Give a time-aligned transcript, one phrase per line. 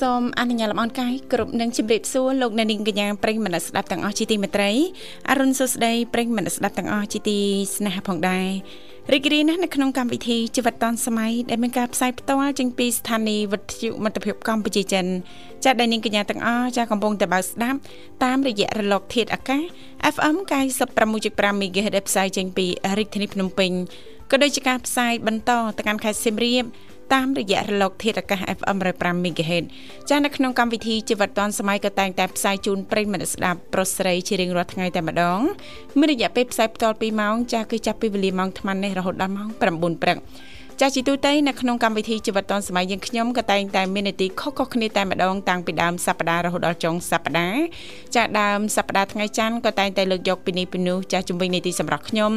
[0.00, 4.70] សូមអនុញ្ញាតលំអរកាយគ្រប់នឹងជម្រាបសួរលោកអ្នកនាងកញ្ញាប្រិយមិត្តស្ដាប់ទាំងអស់ជាទីមេត្រី
[5.30, 7.38] អរុនសុស្ដីប្រិយមិត្តស្ដាប់ទាំងអស់ជាទី
[7.76, 8.46] ស្នេហាផងដែរ
[9.12, 15.06] រីករាយណាស់នៅក្នុងកម្មវិធីជីវិតឌុនសម័យដែលមានការផ្សាយផ្ទាល់ចេញពីស្ថានីយ៍វិទ្យុមិត្តភាពកម្ពុជាចិន
[15.64, 17.78] ចាស់ដែលនាងកញ្ញាទាំងអស់ចាស់កំពុងតែបើកស្ដាប់
[18.24, 19.62] តាមរយៈរលកធាតុអាកាស
[20.14, 20.36] FM
[21.00, 22.66] 96.5 MHz ដែលផ្សាយចេញពី
[22.98, 23.72] រាជធានីភ្នំពេញ
[24.30, 26.64] ក៏ដូចជាការផ្សាយបន្តទៅកាន់ខេត្តសៀមរាប
[27.14, 29.64] តាមរយៈរលកធាតុអាកាស FM 105 MHz
[30.10, 35.40] ចានៅក្នុងកម្មវិធីជីវិតឌွန်សម័យក៏តែងតែផ្សាយជូនប្រិយមិត្តស្ដាប់ប្រុសស្រីជារៀងរាល់ថ្ងៃតែម្ដង
[35.98, 40.18] មានរយៈពេលផ្សាយបន្ត2ម៉ោងចាគឺចាប់ពីវេលាម៉ោង8:00នេះរហូតដល់ម៉ោង9:00ព្រឹក
[40.80, 47.62] ចាស់ជីទូទៅនៅក្នុងកម្មវិធីជីវិតឌុនសម័យយើងខ្ញុំក៏តែងតែមាននីតិខុសៗគ្នាតែម្ដងតាំងពីដើមសប្ដាហ៍រហូតដល់ចុងសប្ដាហ៍
[48.14, 52.32] ចាស់ដើមសប្ដាហ៍ថ្ងៃច័ន្ទក៏តែងតែលើកយកពីនេះពីនោះចាស់ជំវិញនីតិសម្រាប់ខ្ញុំ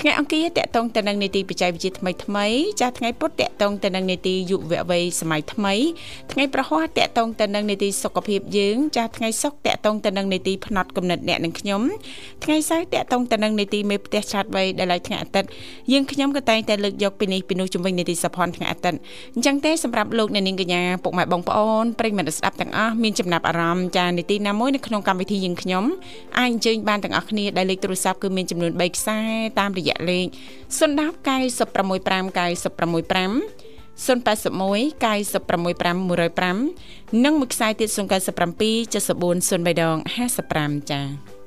[0.00, 2.46] ថ្ងៃអង្គារតកតងទៅនឹងនីតិបច្ចេកវិទ្យាថ្មីថ្មី
[2.80, 5.74] ចាស់ថ្ងៃពុធតកតងទៅនឹងនីតិយុវវ័យសម័យថ្មី
[6.32, 11.82] ថ្ងៃប្រហ័សតកតងទៅនឹងនីតិសុខភាពយើងចាស់ថ្ងៃសុក្រតកតងទៅនឹងនីតិផ្នែកកំណត់អ្នកនិងខ្ញុំ
[12.44, 15.48] ថ្ងៃសៅរ៍តកតងទៅនឹងនីតិមេផ្ទះឆ្លាតវៃដែលថ្ងៃអាទិត្យ
[15.92, 18.98] យើងខ្ញុំក៏តែងតែលើកយកពីនេះពីនោះជំវិញនីតិសភ័នថ្ងៃអាទិត្យ
[19.34, 25.84] អញ្ចឹងទេសម្រាប់លោកអ្នកនាងកញ្ញាពុកម៉ែបងប្អូនប្រិយមិត្តស្ដាប់ទាំងអស់មានចំណាប់អារម្មណ៍ចានីតិណាមួយនៅក្នុងកម្មវិធីយើងខ្ញុំ
[26.38, 29.18] អាចអញ្ជើញបានទាំងអស់គ្នាដែលលេខទូរស័ព្ទគឺមានចំនួន3ខ្សែ
[29.58, 30.26] តាមរយៈលេខ
[30.78, 30.78] 010
[31.28, 31.98] 965
[32.38, 33.38] 965
[34.06, 35.98] 081 965
[36.58, 37.98] 105និងមួយខ្សែទៀត097
[38.92, 39.96] 74 03ដង
[40.44, 41.37] 55ចា៎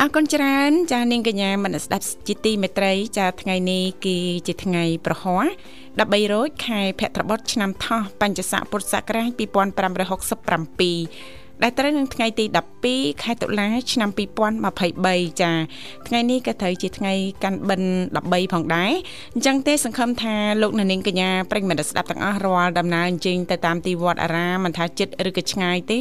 [0.00, 4.16] អរគុណច្រើនចានាងកញ្ញាមនស្ដាប់ជាទីមេត្រី ចាថ្ងៃនេះគឺ
[4.46, 5.44] ជាថ្ងៃប្រហ័ស
[5.86, 9.42] 13រោចខែភទ្របទឆ្នាំថោះបញ្ញស័កពុទ្ធសករាជ2567
[11.62, 12.44] ដែលត្រូវនឹងថ្ងៃទី
[12.84, 14.10] 12ខែតុលាឆ្នាំ
[14.76, 15.52] 2023ចា
[16.08, 17.12] ថ្ងៃនេះក៏ត្រូវជាថ្ងៃ
[17.42, 17.90] កាន់បិណ្ឌ
[18.24, 18.92] 13ផងដែរ
[19.34, 26.00] អញ្ចឹងទេសង្ឃឹមថាលោកអ្នកនាងកញ្ញាប្រិញ្ញមិត្តស្ដាប់ទាំងអស់រាល់ដំណើរអញ្ជើញទៅតាមទីវត្តអារាមមិនថាចិត្តឬក៏ឆ្ងាយទេ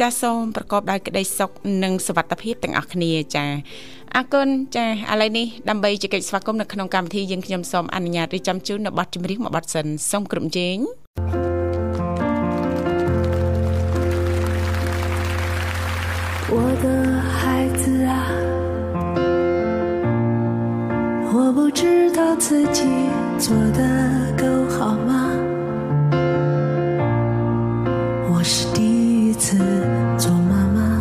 [0.00, 1.50] ចាសូមប្រកបដោយក្តីសុខ
[1.82, 3.46] និងសុវត្ថិភាពទាំងអស់គ្នាចា
[4.16, 11.37] អរគុណចាឥឡូវនេះដើម្បីជែកស្វាគមន៍នៅក្នុងកម្មវិធីយើងខ្ញុំសូមអនុញ្ញាតរៀបចំជូននៅប័ណ្ណចម្រៀងមួយប័ណ្ណសិនសូមគ្រប់ជេង
[21.48, 22.84] 我不知道自己
[23.38, 23.80] 做的
[24.36, 25.30] 够好吗？
[28.30, 29.56] 我是第一次
[30.18, 31.00] 做妈妈，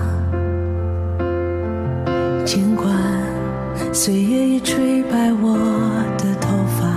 [2.46, 2.88] 尽管
[3.94, 5.58] 岁月已吹白我
[6.18, 6.88] 的头发。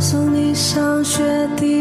[0.00, 1.22] 送你上学
[1.56, 1.79] 的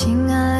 [0.00, 0.57] 亲爱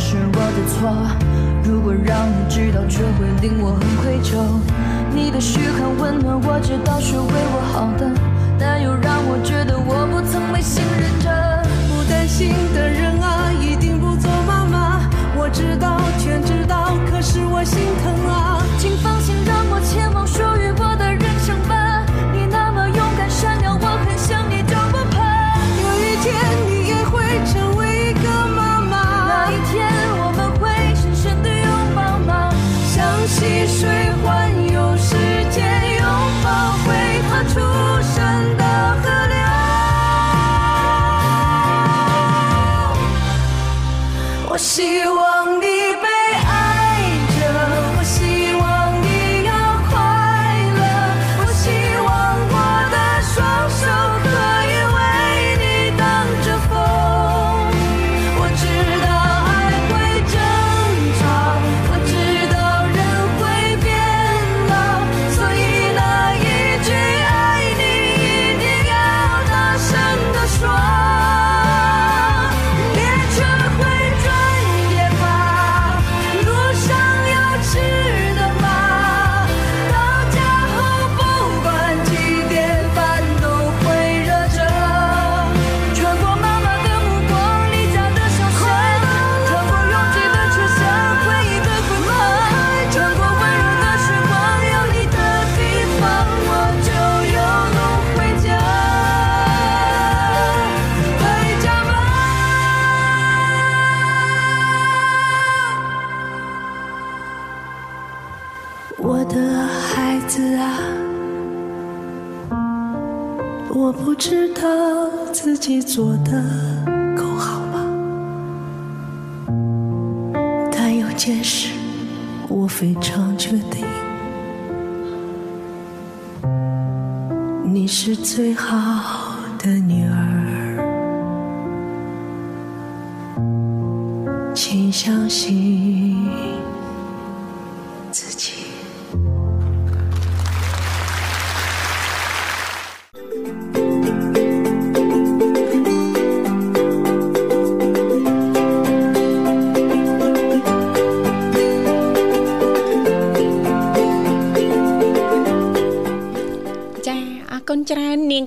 [0.00, 0.88] 是我的错，
[1.62, 4.40] 如果让你知道，却会令我很愧疚。
[5.14, 8.10] 你的嘘寒问暖，我知道是为我好的，
[8.58, 11.28] 但又让我觉得我不曾被信任着。
[11.86, 15.02] 不担心的人啊，一定不做妈妈。
[15.36, 18.19] 我知道，全知道，可是我心疼
[44.70, 45.29] she was.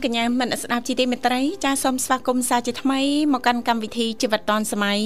[0.05, 2.99] កញ្ញាមនស្ដាប់ជីទីមេត្រីចាសសូមស្វាគមន៍សាជាថ្មី
[3.33, 4.99] មកកាន់កម្មវិធីជីវិតឌွန်សម័យ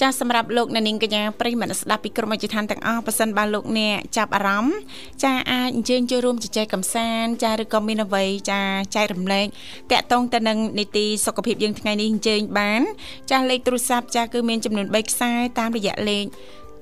[0.00, 4.76] ចាសសម្រាប់លោកអ្នកនាងកញ្ញាប្រិយមនស្ដាប់ពីក្រុមអិច្ចឋានទាំងអស់ប៉ះសិនបើលោកអ្នកចាប់អារម្មណ៍
[5.24, 8.60] ចាអាចអញ្ជើញចូលរួមជជែកកម្សាន្តចាឬក៏មានអ្វីចា
[8.96, 9.46] ចែករំលែក
[9.92, 12.80] តាក់ទងទៅនឹងនីតិសុខភាពយើងថ្ងៃនេះអញ្ជើញបាន
[13.30, 16.26] ចាសលេខទូរស័ព្ទចាសគឺមានចំនួន3ខ្សែតាមរយៈលេខ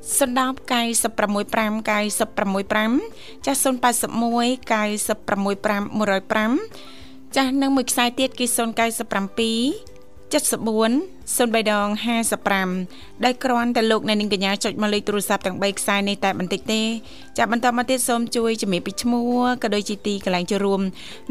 [0.06, 6.95] 010 965 965ចាស់081 965 105
[7.36, 9.96] ចាស់នឹងមួយខ្សែទៀតគឺ097
[10.32, 11.88] 74 03ដង
[12.56, 16.82] 55ដែលគ្រាន់តែលោកអ្នកនាងកញ្ញាចុចមកលេខទូរស័ព្ទទាំង3ខ្សែនេះតែបន្តិចទេ
[17.38, 20.80] ចាប់បន្តមកទៀតសូមជួយជំរាបពីឈ្មោះក៏ដូចជាទីកន្លែងចូលរួម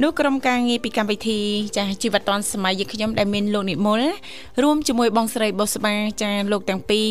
[0.03, 1.39] នោះក្រុមការងារពីកម្មវិធី
[1.75, 4.01] ចាស់ជីវិតឌွန်សម័យយើងខ្ញុំដែលមានលោកនិមល
[4.63, 7.07] រួមជាមួយបងស្រីបុស្បាចាលោកទាំងពីរ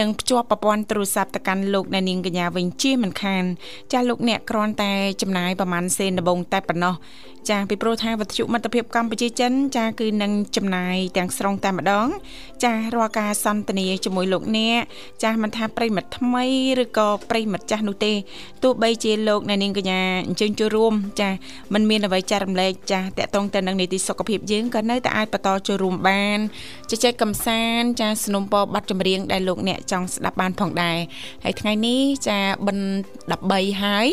[0.00, 3.44] នឹងភ្ជាប់ប្រព័ន្ធទូរស័ព្ទទៅកាន់លោកអ្នកនាងកញ្ញាវិញជាមិនខាន
[3.92, 6.94] ចាស់លោកអ្នកគ្រាន់តែចំណាយប្រហែលសេនដបងតែប៉ុណ្ណោះ
[7.50, 12.06] ចាពីព្រោះថាវត្ថុមិត្តភាពកម្ពុជាចិនចាគឺនឹងចំណាយទាំងស្រុងតែម្ដង
[12.64, 14.80] ចារាល់ការសន្ទនាជាមួយលោកអ្នក
[15.24, 16.44] ចាមិនថាប្រិមិត្តថ្មី
[16.82, 18.12] ឬក៏ប្រិមិត្តចាស់នោះទេ
[18.62, 21.30] ទោះបីជាលោកអ្នកនាងកញ្ញាអញ្ជើញចូលរួមចា
[21.74, 26.38] មិនមានអ្វីចារំលែកចាតកតងទៅនឹងនីតិសុខភាពយើងក៏នៅតែអាចបន្តចូលរួមបាន
[26.90, 30.98] ជជែកកំសាន្តចាสนុំពរប័ណ្ណចម្រៀងដែលលោកអ្នកចង់ស្ដាប់បានផងដែរ
[31.44, 32.86] ហើយថ្ងៃនេះចាបិណ្ឌ
[33.32, 34.08] 13ហើយ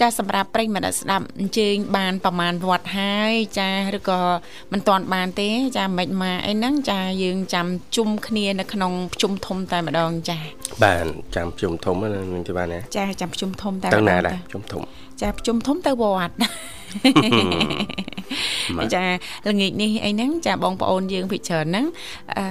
[0.00, 4.20] ចាសម្រាប់ប្រិមិត្តស្ដាប់អញ្ជើញបានប្រមាណត្តហើយចាឬក៏
[4.72, 10.38] មិនទាន់បានទេ ចាមិនមកអីហ្នឹងចាយើងចាំជុំគ្នានៅក្នុងប្រជុំធំតែម្ដងចា
[10.82, 14.82] បាទចាំជុំធំហ្នឹងនឹងទីបានណាចាចាំប្រជុំធំតែទៅម្ដណាងដែរជុំធំ
[15.22, 16.34] ចាប្រជុំធំទៅវត្ត
[18.94, 19.04] ចា
[19.48, 21.86] ល្ងាចនេះអីហ្នឹងចាបងប្អូនយើងភិកច្រើនហ្នឹង
[22.38, 22.46] អឺ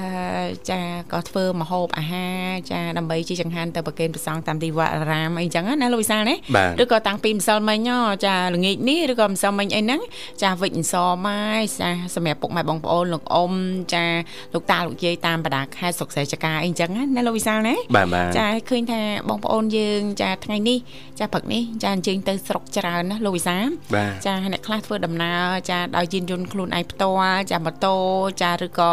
[0.70, 0.80] ចា
[1.14, 10.02] ក៏ធ្វើម្ហូបអាហារចាដើម្បីជាចង្ហាន់ទៅប្រគេនព្រះសង្ឃតាមទីវត្តអារាមអីចឹងណាលោកវិសាលណាបាទឬក៏តាំងពីម្សិលមិញហ៎ចាល្ងាចនេះឬក៏ម្សិលមិញអីហ្នឹង
[10.44, 10.96] ចាវិចអន្ស
[11.28, 13.54] ម៉ាយចាសម្រាប់ពុកម៉ែបងប្អូនលោកអ៊ំ
[13.94, 14.06] ចា
[14.54, 20.78] លោកតាលោកយាយតាមបណ្ដាខេត្តស្រុកស្រែចកាអីចឹងណាលោកវិសាលណាបាទបាទចាឃើញថាបងប្អូនយើង ចាថ្ងៃនេះ
[21.20, 27.96] ចាព្រឹកនេះចាអញ្ជើញទៅស្រុកច្រើនណាលោកវិសាលបាទចាអ្នកខ្លះធ្វើដំណើរចាដោយយានយន្តខ្លួនឯងផ្ទាល់ចាម៉ូតូ
[28.42, 28.92] ចាឬក៏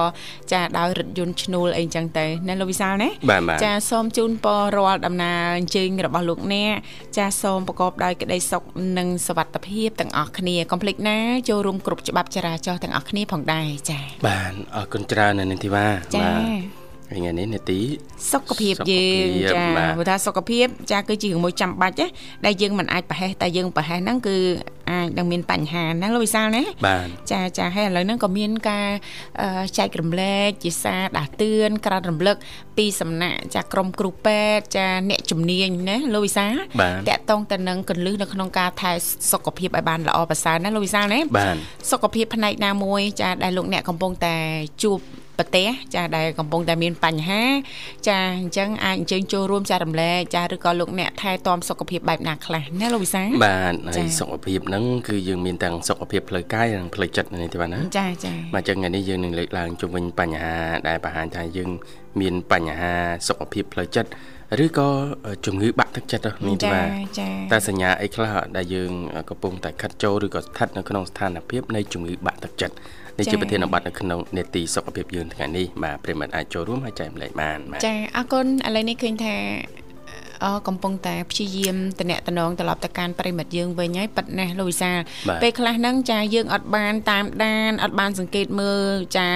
[0.52, 6.74] ចាដោយរថយន្តឈ្នួលអីចឹងទៅណាលោកវិសាលណាបាទបាទចាសូមជូនពររាល់ដំណើរអញ្ជើញរបស់លោកអ្នក
[7.16, 8.62] ចាសូមប្រកបដោយក្តីសុខ
[8.98, 11.18] និងសុវត្ថិភាពទាំងអស់គ្នាកុំភ្លេចណា
[11.48, 16.77] ចូលរួមគ្រប់ច្បាប់ចរាចរណ៍ទាំងអស់គ្នាផងដែរចាបាទអរគុណច្រើនណាស់នាងធីវ៉ាចា
[17.12, 17.80] ថ្ងៃនេះនេតិ
[18.32, 22.06] សុខភាពយើងសុខភាពចាបាទព្រោះថាសុខភាពចាគឺជារឿងមួយចាំបាច់ណា
[22.46, 24.36] ដែលយើងមិនអាចប្រហែសតែយើងប្រហែសហ្នឹងគឺ
[24.90, 28.88] អាចនឹងមានបញ្ហាណាលោកវិសាលណាបាទចាចាហើយឥឡូវហ្នឹងក៏មានការ
[29.40, 32.36] អឺចែករំលែកជាសារដាស់តឿនក្រានរំលឹក
[32.76, 38.92] ពីសំណាក់ចាក្រុមគ្រូពេទ្យចាអ្នកជំនាញណាលោកវិសាលបាទតកតងទៅនឹងកលឹះនៅក្នុងការថែ
[39.32, 41.56] សុខភាពឲ្យបានល្អប្រសើរណាលោកវិសាលណាបាទ
[41.90, 44.36] សុខភាពផ្នែកណាមួយចាដែលលោកអ្នកកំពុងតែ
[44.84, 45.00] ជួប
[45.38, 47.42] ប្រទេសចាដែលកំពុងតែមានបញ្ហា
[48.08, 60.54] ចាអញ្ចឹងអាចអញ្ជើញចូលរួមចែករំលែកចាឬក៏លោកអ្នកថែទាំសុខភាពបែបណាខ្លះណាលោកវិសាលបាទហើចាយសុខភាពហ្នឹងគឺយើងមានទាំងសុខភាពផ្លូវកាយនិងផ្លូវចិត្តនាងធីវ៉ាណាចាចាបាទអញ្ចឹងថ្ងៃនេះយើងនឹងលើកឡើងជុំវិញបញ្ហា
[60.88, 61.70] ដែលបង្ហាញថាយើង
[62.20, 62.92] មានបញ្ហា
[63.28, 64.10] សុខភាពផ្លូវចិត្ត
[64.64, 64.88] ឬក៏
[65.46, 66.82] ជំងឺបាក់ទឹកចិត្តហ្នឹងនាងធីចាវ៉ា
[67.18, 68.92] ចាតើសញ្ញាអីខ្លះដែលយើង
[69.30, 72.74] កំពុងតែខិតចូលឬក៏ស្ថិតនៅក្នុងស្ថានភាពនៃជំងឺបាក់ទឹកចិត្ត
[73.18, 79.34] នេះជាប្រធានបទនៅក្នុងនេតិសុខភាពយើងថ្ងៃនេះបាទប្រិមត្តអាចចូលរួមហើយចែកម្លែកបានបាទចាអរគុណឥឡូវនេះឃើញថា
[79.78, 79.87] អឺ
[80.68, 89.28] កំពុងតែព្យាយាមតំណែងតំណងត្រឡប់ទៅកាន់ប្រិមិត្តយើងវិញហើយប៉ិតណាស់លោកវិសាលបាទពេលខ្លះហ្នឹងចាយើងអត់បានតាមដានអត់បានសង្កេតមើលចា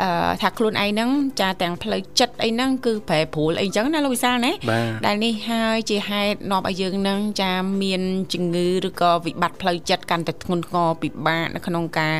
[0.00, 1.10] អឺថាខ្លួនឯងហ្នឹង
[1.40, 12.16] ចាទាំងផ្លូវចិត្តអីហ្នឹងគឺប្រែប្រួលអីចឹងណាលោកវិសាលណាបាទដែលនេះហើយជាហេតុនាំឲ្យយើងនឹងចាមានជំងឺឬក៏វិបត្តិផ្លូវចិត្តកាន់តែធ្ងន់ធ្ងរពិបាកនៅក្នុងការ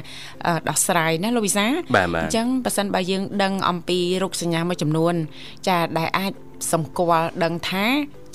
[0.47, 5.14] អឺដោះស្រាយណាលោកវិសាបាទបាទអញ្ចឹងបើសិនបើយើងដឹងអំពីរោគសញ្ញាមួយចំនួន
[5.68, 6.33] ចាដែលអាច
[6.72, 7.86] សម្គាល់ដឹងថា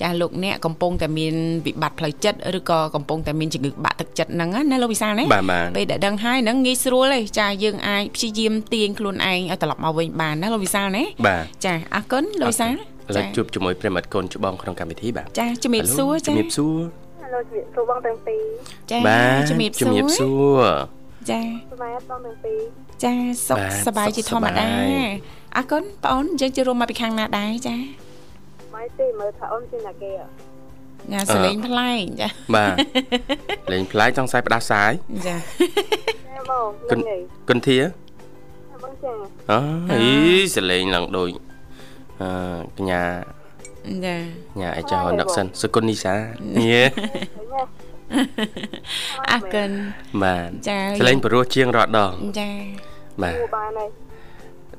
[0.02, 1.34] ចាលោកអ្នកកំពុងតែមាន
[1.66, 12.76] វិបត្តិផ្លូវចិត្តឬក៏កំពុងតែមានជំងឺបាក់ទឹកចិត្តហ្នឹងណាលោកវិសាលណាបាទបាទពេលដែលដឹងហើយហ្នឹងងាយស្រួលទេចាយើងអាចព្យាយាមទាញខ្លួនឯងឲ្យត្រឡប់មកវិញបានណាលោកវិសាលណាបាទចាអរគុណលោកវិសាលឥ
[13.18, 16.78] ឡូវជួបជាមួយប្រិមត្តកូនច្បងក្នុងកម្មវិធីបាទចាជំរាបសួរចាជំរាបសួរ
[17.22, 18.44] ហៅលោកជំរាបសួរបងទាំងពីរ
[18.92, 20.64] ចាបាទជំរាបសួជំរាបរសួរ
[21.32, 22.60] ចាសប្បាយអត់បងទាំងពីរ
[23.04, 23.14] ចា
[23.48, 27.76] សុខបាទសប្បាយជាសុខធម្មតាសប្បាយអរគុណបងអូនយើងចូលរួមមកពីខាងណាដែរចា
[28.82, 30.30] ម៉ៃទេមើលថាអូនជាណាគេអ่ะ
[31.12, 32.66] ញ៉ាសលេងប្លែកចាបា
[33.68, 34.92] ទលេងផ្លាយចង់ខ្សែផ្ដាសាយ
[35.28, 37.20] ចាណែបងគុញ៉ាណំនេះ
[37.50, 37.78] គុនធា
[38.84, 39.14] បងចា
[39.52, 39.60] អូ
[39.92, 40.06] អី
[40.56, 41.30] សលេងឡើងដូច
[42.22, 42.30] អឺ
[42.78, 43.04] កញ្ញា
[44.06, 44.16] ចា
[44.60, 46.16] ញ៉ាអីចោនឹកសិនសុគន្ធនីសា
[46.72, 46.82] យេ
[49.32, 49.72] អរគុណ
[50.24, 52.52] បាទចាសលេងព្រោះជាងរាល់ដងចា
[53.22, 53.90] បាទគួរបានហើយ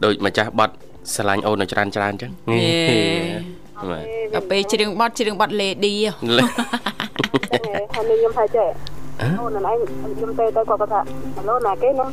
[0.05, 0.75] ដូចម្ចាស់បត់
[1.15, 3.52] ស្រឡាញ់អូននៅច្រើនច្រើនអញ្ចឹងយេ
[3.91, 6.45] បាទដល់ពេលច្រៀងបត់ច្រៀងបត់ Lady ហ៎លេ
[7.53, 8.69] ចឹងហើយហើយនេះខ្ញុំថាចេះ
[9.41, 11.01] អូនណៃខ្ញុំទៅទៅគាត់គាត់ថា
[11.37, 12.09] ហៅណាគេហ្នឹង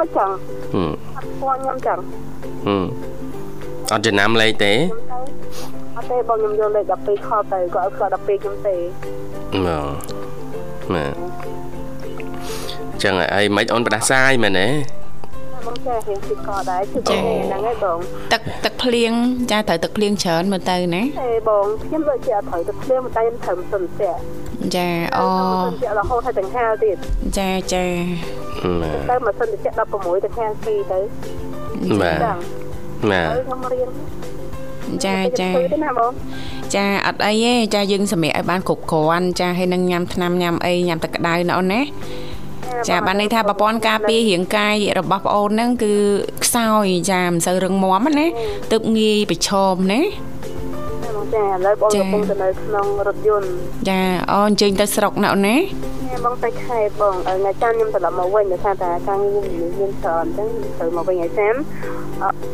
[0.00, 0.30] មិនចឹង
[0.72, 1.98] ហឹមអត់គាត់ខ្ញុំចឹង
[2.66, 2.86] ហឹម
[3.92, 5.18] អត់ចំណាំលេខទេខ្ញុំទៅ
[5.96, 8.76] អត់ទេបងខ្ញុំយកលេខ12ខលទៅគាត់ឲ្យគាត់12ខ្ញុំទេ
[9.64, 9.98] បាទ
[10.92, 11.14] បាទ
[13.02, 14.97] ចឹងហើយអីមិនអូនផ្ដាសាយមែនទេ
[15.66, 17.98] បងចេះរៀងពីកដែរគឺហ្នឹងហើយបង
[18.32, 19.12] ទឹកទឹកភ្លៀង
[19.50, 24.20] ចាត្រូវទឹកភ្លៀងច្រើនមើលទៅណាទេបងខ្ញុំដូចជាអត់ត្រូវទៅភ្លាមតែខ្ញុំត្រូវមិនស្ទាក់
[24.76, 25.26] ចាអូ
[25.64, 26.96] មិនស្ទាក់រហូតហើយទាំងហាលទៀត
[27.38, 27.84] ចាចា
[28.82, 31.00] បាទទៅមកសិនតិច16ទាំងហាលពីរទៅ
[32.02, 32.38] បាទចឹង
[33.10, 33.88] បាទហើយខ្ញុំរៀន
[35.04, 36.12] ចាចាទៅទេណាបង
[36.74, 41.80] ចាអត់អីទេចាយើងសម្រាប់ឲ្យបានគ្រប់គ្រាន់ចាហើយនឹងញ៉ាំថ្នាំញ៉ាំអីញ៉ាំទឹកក្តៅណាអូនណា
[42.88, 45.94] ចាបានន័យថាប្រព័ន្ធការពាររាងកាយរបស់ប្អូនហ្នឹងគឺ
[46.44, 48.26] ខ្សោយចាមិនសូវរឹងមាំណា
[48.72, 50.00] ទើបងាយប្រឈមណា
[51.16, 53.48] បងចាឥឡូវបងចាកំពុងទៅនៅក្នុងរថយន្ត
[53.88, 54.00] ចា
[54.32, 55.56] អូអញ្ជើញទៅស្រុកណាអូនណា
[56.24, 59.46] បងទៅខេត្តបងថ្ងៃច័ន្ទខ្ញុំត្រឡប់មកវិញដោយសារតែការងារ
[59.80, 60.48] មានច្រើនអញ្ចឹង
[60.78, 61.60] ត្រូវមកវិញថ្ងៃច័ន្ទ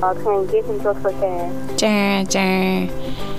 [0.03, 1.43] អឺថ្ងៃអង្គារខ្ញុំចូលធ្វើការ
[1.83, 1.97] ចា
[2.37, 2.49] ចា
[3.23, 3.34] អឺ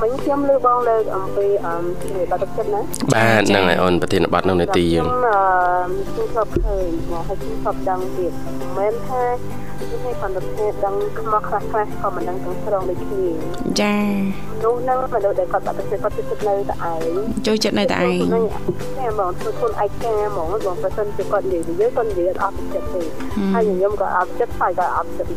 [0.00, 2.80] មិញខ្ញុំលើបងលើកអំពីអឺជំនាញបាតុចិត្តណា
[3.14, 9.22] បាទហ្នឹងហើយអូនប្រធានបទនៅនេតិយើងខ្ញុំអឺខ្ញុំធ្លាប់ឃើញមកហើយខ្ញុំធ្លាប់ដឹងទៀតមិនមែនថា
[9.78, 13.26] ខ្ញុំគាត់ទៅគ្នាដឹងខ្មោះខ្លះខ្លះក៏មិនដឹងទាំងស្រុងដូចគ្នា
[13.80, 13.96] ចា
[14.64, 23.02] នោះហ្នឹងមនុស្សដែលគាត់បាត់ទៅគាត់ទៅចិត្តនៅតែឯងចូលចិត្តនៅតែឯងតែហ្មងធ្វើខ្លួនឯកាហ្មងបងប្រសិនជាគាត់និយាយនិយាយគាត់និយាយអត់ចិត្តទេ
[23.54, 25.30] ហើយខ្ញុំក៏អត់ចិត្តហើយក៏អត់ចិត្ត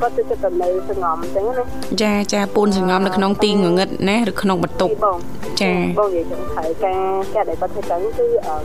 [0.00, 1.64] គាត់ទៅចិត្តទៅនៅសងំអញ្ចឹងណា
[2.02, 5.18] ចាចាពូនសង្ងំនៅក្នុងទីងងឹតណាឬក្នុងបន្ទប់បង
[5.62, 7.00] ចាបងនិយាយចឹងហើយការ
[7.34, 8.56] ការដែលគាត់ធ្វើទៅគឺអឺ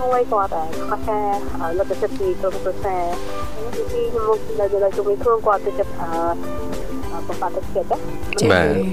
[0.00, 3.04] មួយគាត់តែខ្វះការលទ្ធចិត្តពីក្រុមគ្រួសារ
[3.56, 7.98] នេះគឺទីខ្ញុំនៅនៅជុំវិញខ្លួនគាត់ទៅចិត្តអឺបំបត្តិទឹកចិត្តណា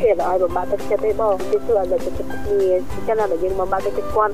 [0.03, 2.71] គេឲ្យបំបត្តិទឹកចិត្តទេបងគឺគឺឲ្យលទ្ធចិត្តគ្នា
[3.07, 4.33] ចឹងតែយើងបំបត្តិទឹកចិត្តគាត់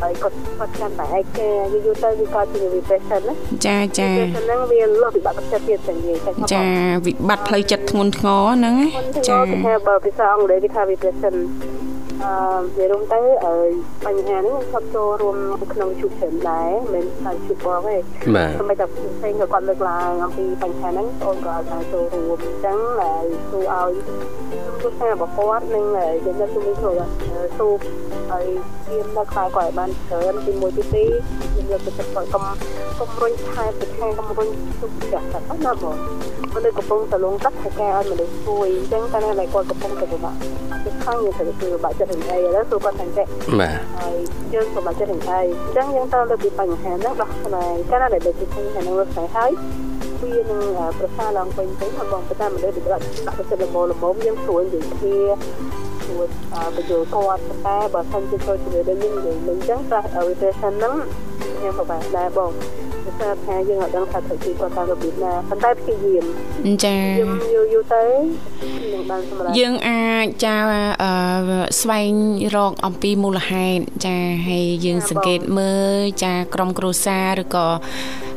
[0.00, 3.34] ហើយគាត់គាត់ចាំតែឯកាយូរយូរទៅវាកើតជា depression ណា
[3.66, 6.64] ចាចា depression ហ្នឹងវាលុបវិបត្តិទឹកចិត្តទៀតទាំងនិយាយតែចា
[7.06, 11.34] វិបត្តិផ្លូវចិត្តធ្ងន់ធ្ងរហ្នឹងណាចាចាគេបើភាសាអង់គ្លេសគេថា depression
[12.24, 12.32] អឺ
[12.76, 13.20] វារួមទៅ
[14.06, 15.36] បញ្ហានេះខ្ញុំចូលរួម
[15.72, 17.96] ក្នុងជួបច្រើនដែរមិនតែជួបបងទេ
[18.36, 26.96] បាទសម្រាប់តែផ្សេងក៏គាត់លើកឡើងអំពីបញ្ហាហ្នឹងបងក៏អាចចូលរួមអញ្ចឹងហើយទូឲ្យខ្ញុំគិតថារបស់គាត់នឹងយើងនៅជំនួយខ្លួន
[27.60, 27.68] ទូ
[28.30, 28.46] ហើយ
[28.86, 31.10] ទៀមនៅខ្សែគាត់ឲ្យបានច្រើនទីមួយទីពីរ
[31.52, 32.44] ខ្ញុំយកទៅចិត្តគាត់កុំ
[32.98, 34.48] កុំរុញខែទៅខាងកុំរុញ
[34.80, 35.96] ទុកចាស់តែណាបង
[36.54, 40.34] មនុស្សកំពុងតែលងទឹកហើយការឲ្យមនុស្សជួយអញ្ចឹងតែនៅគាត់កំពុងតែពិបាក
[40.84, 43.26] ទៅខាងយើងទៅគឺបាក់ចិត្តនឹងអីឥឡូវទូគាត់ថាចេះ
[43.60, 44.16] បាទហើយ
[44.54, 49.50] យើងក៏មកចិត្តនឹងឯងអញ្ចឹងយើងត្រូវលើកពីបញ្ហាហ្នឹងដោះស្រាយកាលណាដែលដូចជាបញ្ហាហ្នឹងរត់ស្រាយហើយ
[50.22, 50.62] វានឹង
[50.98, 55.18] ប្រសើរឡើងវិញទៅហើយបងប៉ុន្តែមនុស្សដែលដាក់ដាក់ចិត្តល្មមល្មមយើងស្រួលនិយាយគ្នា
[56.10, 56.28] ស្រួល
[56.76, 60.94] បញ្យល់គាត់ប៉ុន្តែបើសិនជាចូលជាមួយដូចយើងនិយាយមិញអញ្ចឹងតែ repression ហ្នឹង
[61.58, 62.50] ខ្ញុំពិបាកដែរបង
[63.20, 66.24] គឺថាយើងអត់ដឹងថាត្រូវជួយគាត់តាមរបៀបណាប៉ុន្តែព្យាយាម
[66.84, 68.04] ចាយូរយូរយូរទៅ
[68.92, 70.56] នឹងបានសម្រាប់យើងអាចចា
[71.02, 71.10] អឺ
[71.80, 72.12] ស្វែង
[72.56, 74.16] រកអំពីមូលហេតុចា
[74.48, 77.66] ហើយយើងសង្កេតមើលចាក្រុមគ្រួសារឬក៏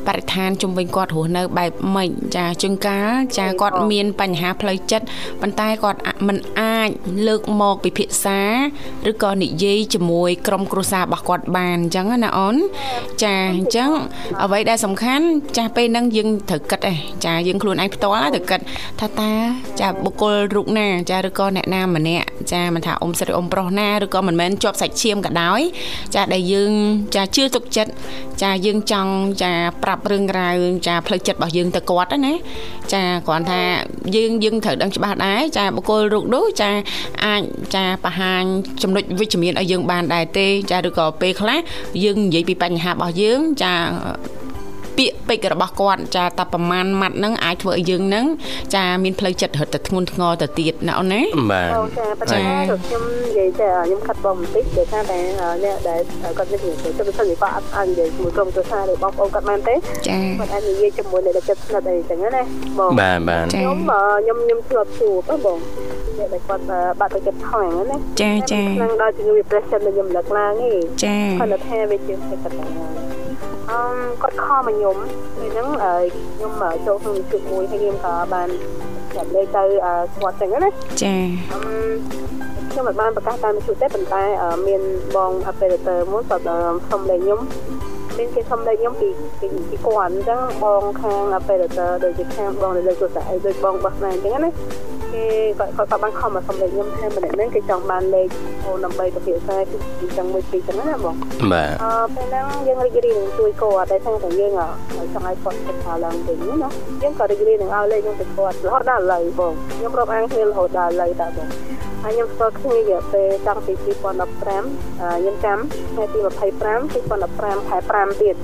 [0.08, 5.06] បរិស្ថានជំវិញគាត់រស់នៅបែបម៉េចចាជួនកាលចាគាត់មានបញ្ហាផ្លូវចិត្ត
[5.42, 6.90] ប៉ុន្តែគាត់មិនអាច
[7.28, 8.40] លើកមកពិភាក្សា
[9.10, 12.56] ឬក៏និយាយជាមួយក្រុមគ្រួសាររបស់គាត់បានអញ្ចឹងណាអូន
[13.24, 13.90] ចាអញ្ចឹង
[14.44, 15.26] អ្វីដែលសំខាន់
[15.58, 18.60] ចាពេលហ្នឹងយើងត្រូវគិតឯងចាយើងខ្លួនឯងផ្ទាល់ត្រូវគិត
[19.00, 19.32] ថាតើ
[19.82, 25.62] ចាបុគ្គលរូបណាចាឬក៏អ្នកណាម្នាក់ចាមិនថាអ៊ំស្រីអ៊ំប្រុសណាឬក៏មិនមែនជាប់សាច់ឈាមក៏ដោយ
[26.16, 26.72] ចាដែលយើង
[27.16, 27.92] ចាជឿទុកចិត្ត
[28.42, 29.12] ចាយើងចង់
[29.44, 30.56] ចាប្រាប់រឿងរ៉ាវ
[30.88, 32.34] ចាផ្លូវចិត្តរបស់យើងទៅគាត់ណា
[32.94, 33.62] ចាគ្រាន់ថា
[34.16, 36.72] យើងយើងត្រូវដឹងច្បាស់ដែរចាបុគ្គលរូបនោះចា
[37.26, 37.42] អាច
[37.76, 38.44] ចាបង្ហាញ
[38.82, 41.60] ចំណុចវិជ្ជមានឲ្យយើងបានដែរទេចាឬក៏ពេលខ្លះ
[42.04, 43.74] យើងនិយាយពីបញ្ហារបស់យើងចា
[44.98, 48.26] ពាក្យពេចន៍របស់គាត់ចាតែប្រមាណម៉ាត់ហ្នឹងអាចធ្វើឲ្យយើងហ្នឹង
[48.76, 52.38] ចាមានផ្លូវចិត្តរត់ទៅធ្ងន់ធ្ងរទៅទៀតណាអូនណាបាទអូចាប៉ុន្តែ
[52.88, 55.18] ខ្ញុំនិយាយតែខ្ញុំខាត់បងបន្តិចដោយសារតែ
[55.64, 56.02] អ្នកដែល
[56.38, 59.76] គាត់និយាយទៅទៅសិនគាត់អត់អាចនិយាយជាមួយក្រុមគ្រួសារឬបងប្អូនគាត់បានទេ
[60.08, 62.44] ចាគាត់អាចនិយាយជាមួយអ្នកដែលចិត្តស្និទ្ធអីចឹងណា
[62.80, 65.58] បងបាទបាទខ្ញុំខ្ញុំខ្ញុំធ្លាប់ជួបបង
[66.18, 66.64] អ្នកដែលគាត់
[67.00, 73.13] បាត់ទៅចិត្តខ្លាំងណាចាចាខ្លាំងដល់ជំងឺ depression ដែលខ្ញុំលើកឡើងនេះចាគាត់ថាវាជាសេចក្តី
[73.70, 73.80] អឺ
[74.22, 74.98] គាត់ខំមកខ្ញុំ
[75.38, 75.68] ពេលហ្នឹង
[76.36, 76.52] ខ្ញុំ
[76.86, 78.50] ចូលក្នុងជួបមួយហើយខ្ញុំក៏បាន
[79.16, 79.64] ចាំលេខទៅ
[80.22, 80.70] គាត់ចឹងណា
[81.04, 81.16] ចា
[82.72, 84.24] ខ្ញុំមិនបានប្រកាសតាមជួបទេប៉ុន្តែ
[84.68, 84.82] មាន
[85.16, 86.44] បង operator មួយគាត់
[86.92, 87.40] សុំលេខខ្ញុំ
[88.18, 94.52] មានគេសុំលេខខ្ញុំពីពីពីគាត់អញ្ចឹងបងខាង operator ដូចជាខាងបងលើទូរស័ព្ទអីដូចបងបោះណែអញ្ចឹងណា
[95.14, 95.26] គេ
[95.60, 98.28] គាត់គាត់បានខំមកសុំលេខខ្ញុំហើយម្នាក់ហ្នឹងគេចង់បានលេខ
[98.66, 101.16] អូនដើម្បីពិភាក្សាពីអញ្ចឹងមួយពីរចឹងណាបង
[101.54, 106.70] បាទអឺពេលហ្នឹងយើងរីករាយនឹងជួយគាត់តែថាតែយើងចង់ឲ្យគាត់គិតថាឡើងវិញណា
[107.04, 111.48] យើងក៏រីករាយនឹងឲ្យលេខខ្ញុំទៅគាត់រហូតដល់ឥឡូវបងខ្ញុំរាប់អានគ្នារហូតដល់ឥឡូវតាបង
[112.04, 115.58] ហើយខ្ញុំស្គាល់គ្នារយៈពេលតាំងពី2015ខ្ញុំចាំ
[115.94, 116.30] ថ្ងៃទី25
[116.94, 118.36] 2015ខែ5ទៀត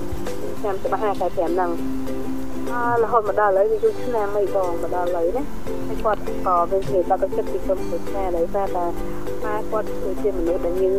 [0.64, 1.72] ចាំច្បាស់ខែ5ហ្នឹង
[2.72, 5.44] អឺរហូតមកដល់ឥឡូវវាយូរឆ្នាំអីបងមកដល់ឥឡូវណា
[5.88, 8.86] ហើយគាត់ក៏មានគ្នាដល់ទៅចិត្តពីក្រុមគ្រួសារដោយសារតែ
[9.44, 10.94] ម៉ែគាត់គឺជាមនុស្សដែលមាន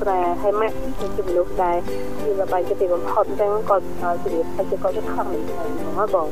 [0.00, 1.76] ស្រែហើយម៉ាក់គឺជាមនុស្សដែល
[2.24, 3.84] មានលបាយចិត្តបំផុតអញ្ចឹងគាត់
[4.24, 6.28] ជំរាបថាជាគាត់ទៅខំមិនដែរបងបង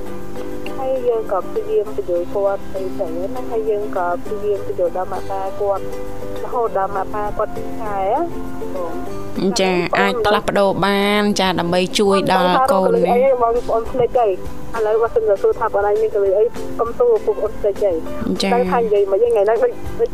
[0.79, 5.83] ហើយយើងក៏ព្យាយាមបញ្យល់គាត់ទៅទៅណាហើយយើងក៏ព្យាយាមបញ្យល់ដល់ម៉ាក់ប៉ាគាត់
[6.45, 7.99] រហូតដល់ម៉ាក់ប៉ាគាត់ខែ
[8.75, 8.79] ប
[9.47, 14.33] ងចាអាចផ្លាស់ប្ដូរបាន ចាដើម្បីជួយដល់កូនអីបងប្អូនភ្លេចអីឥ
[14.87, 16.45] ឡូវបើសិនទៅសួរថាបងឯងមានកលុយអី
[16.81, 17.93] កុំសួរពុកអូនភ្លេចអី
[18.43, 20.09] ចាតែថានិយាយមកយើងថ្ងៃហ្នឹងដូចដូច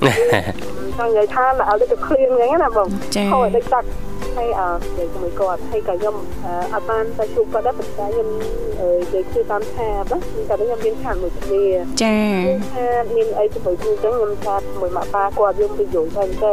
[0.99, 3.87] ចង់និយាយថាឲ្យដូចទៅឃ្លៀងហ្នឹងណាបងចាហូរដូចតាក់
[4.37, 6.17] ហើយអើនិយាយជាមួយគាត់ហើយក៏ខ្ញុំ
[6.75, 8.29] អត់បានទៅជួបគាត់ដែរប៉ុន្តែខ្ញុំ
[8.81, 10.19] និយាយគឺតាមឆាបណា
[10.49, 11.65] តែខ្ញុំមានឆាតមួយគ្នា
[12.03, 12.17] ចា
[12.75, 16.53] ថាមានអីជាមួយគ្នាអញ្ចឹងខ្ញុំឆាតជាមួយម៉ាក់ប៉ាគាត់យើងទៅយល់ថាតែ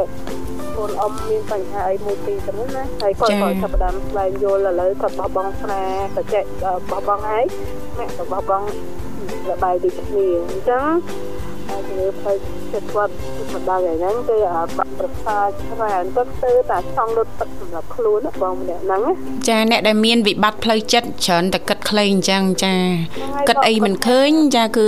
[0.77, 5.81] កូនអ៊ំមានបញ្ហាអីមួយពីរចឹងណាហើយគាត់ក៏ចាប់ផ្ដើមស្វែងយល់ឥឡូវគាត់បោះបង់ស្នា
[6.15, 6.43] បច្ចេក
[6.91, 7.45] បោះបង់ហើយ
[7.97, 8.67] ម៉ាក់ក៏បោះបង់
[9.49, 11.30] របាយដូចគ្នាអញ្ចឹងហើយ
[11.91, 12.37] ជំនឿផ្លូវ
[12.73, 13.13] ចិត្តគាត់
[13.51, 14.37] មិនដល់យ៉ាងហ្នឹងគឺ
[14.77, 19.01] បាក់ប្រសាច្រើនទៅស្ទើរតែចង់លុតទឹកសម្រាប់ខ្លួនបងម្នាក់ហ្នឹង
[19.47, 22.73] ចាអ្នកដែលមានវិបត្តិផ្លូវចិត្តច្រើនតែគិតខ្លីអញ្ចឹងចា
[23.49, 24.87] គិតអីមិនឃើញចាគឺ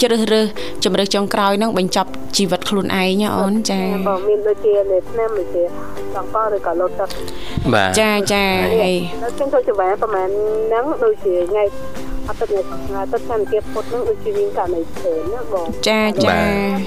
[0.00, 0.46] ជ្រើសរើស
[0.84, 5.64] ជំរើសចុងក្រោយហ្នឹងបញ្ចប់ជីវិតខ្លួនឯងអូនចាបងមានដូចជាលេបឆ្នាំដូចជា
[6.14, 7.08] ចង់កឬក៏លុតទឹក
[7.72, 8.44] បាទចាចា
[8.80, 10.28] ហើយនៅខ្ញុំចូលច្បាស់ប្រហែល
[10.66, 11.64] ហ្នឹងដូចជាថ្ងៃ
[12.32, 16.38] អត់ទឹកថ្ងៃទឹកសន្តិភាពពុតនឹងដូចជាមានករណីផ្សេងណាបងចាចា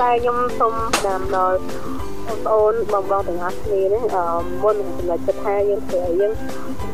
[0.02, 0.74] តែខ្ញុំសូម
[1.06, 1.58] តាមដល់
[2.26, 4.04] បងប្អូនបងបងទាំងអស់គ្នានេះ
[4.64, 6.34] មុនសម្រាប់ចិត្តថាយើងធ្វើឲ្យយើង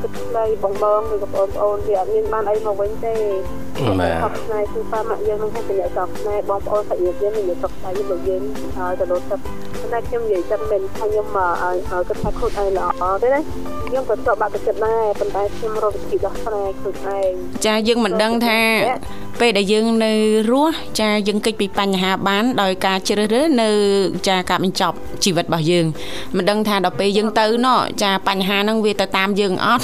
[0.01, 3.15] គិតស្ដីបងបងឬក៏បងប្អូនវាអត់មានបានអីមកវិញទេ
[3.99, 8.41] បាទខុសផ្នែកគឺប៉ាម៉ាក់យើងនឹងតែអ្នកសោកផ្នែកបងប្អូនសាច់ញាតិយើងនឹងសោកផ្នែករបស់យើង
[8.77, 9.39] ហើយទៅលោកទឹក
[9.93, 11.27] តែខ្ញុំនិយាយចឹងមិនថាខ្ញុំ
[12.07, 13.41] គិតថាខ្លួនឯងល្អទេណា
[13.87, 17.31] ខ្ញុំក៏ស្បបាក់ចិត្តដែរប៉ុន្តែខ្ញុំរកវិធីដោះស្រាយខ្លួនឯង
[17.65, 18.59] ចាយើងមិនដឹងថា
[19.39, 20.11] ពេលដែលយើងនៅ
[20.51, 23.69] រស់ចាយើងកិច្ចពីបញ្ហាបានដោយការជ្រើសរើសនៅ
[24.27, 25.85] ចាការបញ្ចប់ជីវិតរបស់យើង
[26.37, 29.83] មិនដឹងថាដល់ពេលយើងទៅណោះចាបញ្ហាហ្នឹងវាទៅតាមយើងអត់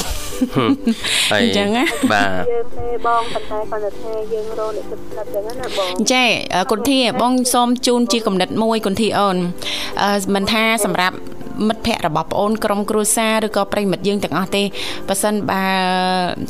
[1.33, 6.25] អញ្ចឹងណាបាទយើងទេបងប៉ុន្តែគាត់ថាយើងរកអ្នកទឹកចិត្តអញ្ចឹងណាបងចា
[6.71, 9.37] គុណធីបងសូមជូនជាកំណត់មួយគុណធីអូន
[10.35, 11.17] មិនថាសម្រាប់
[11.67, 14.63] មិត្តភ័ក្តិរបស់ប្អូនក្រុមគ្រួសារឬក៏ប្រិមិត្តយើងទាំងអស់ទេ
[15.09, 15.65] ប៉ះសិនបើ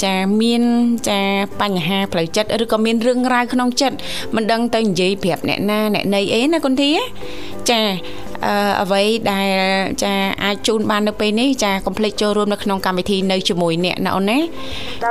[0.03, 0.63] ចាមាន
[1.09, 1.21] ចា
[1.61, 3.97] បញ្ហាផ្លូវចិត្តឬក៏មានរឿងរ៉ាវក្នុងចិត្ត
[4.35, 6.91] មិនដឹងទៅនិយាយប្រាប់អ្នកណាអ្នកណីអីណាគុនធី
[7.69, 7.79] ចា
[8.45, 9.49] អឺអ្វីដែល
[10.03, 14.39] ចាអាចជូនបាននៅពេលនេះចាកុំភ្លេចចូលរួមនៅក្នុងកម្មវិធីនៅជាមួយអ្នកណាអូនណា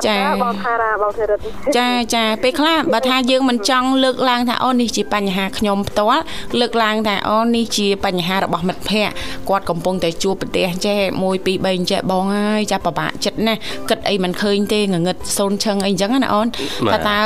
[0.07, 1.39] ចាបងថារាបងធីរិត
[1.77, 6.23] ចាចាពេលខ្លះបើថាយើងមិនចង់លើកឡើងថាអូនេះជាបញ្ហាខ្ញុំផ្ទាល់
[6.61, 9.15] លើកឡើងថាអូនេះជាបញ្ហារបស់មិត្តភ័ក្តិ
[9.49, 16.47] គាត់កំពុងតែជួបប្រទេសចេះ1 2 3ចេះបងហើយចាពិបាកចិត្តណាស់គិតអីមិនឃើញទេងងឹតសូនឈឹងអីចឹងណាអូន
[16.93, 17.19] ថាតើ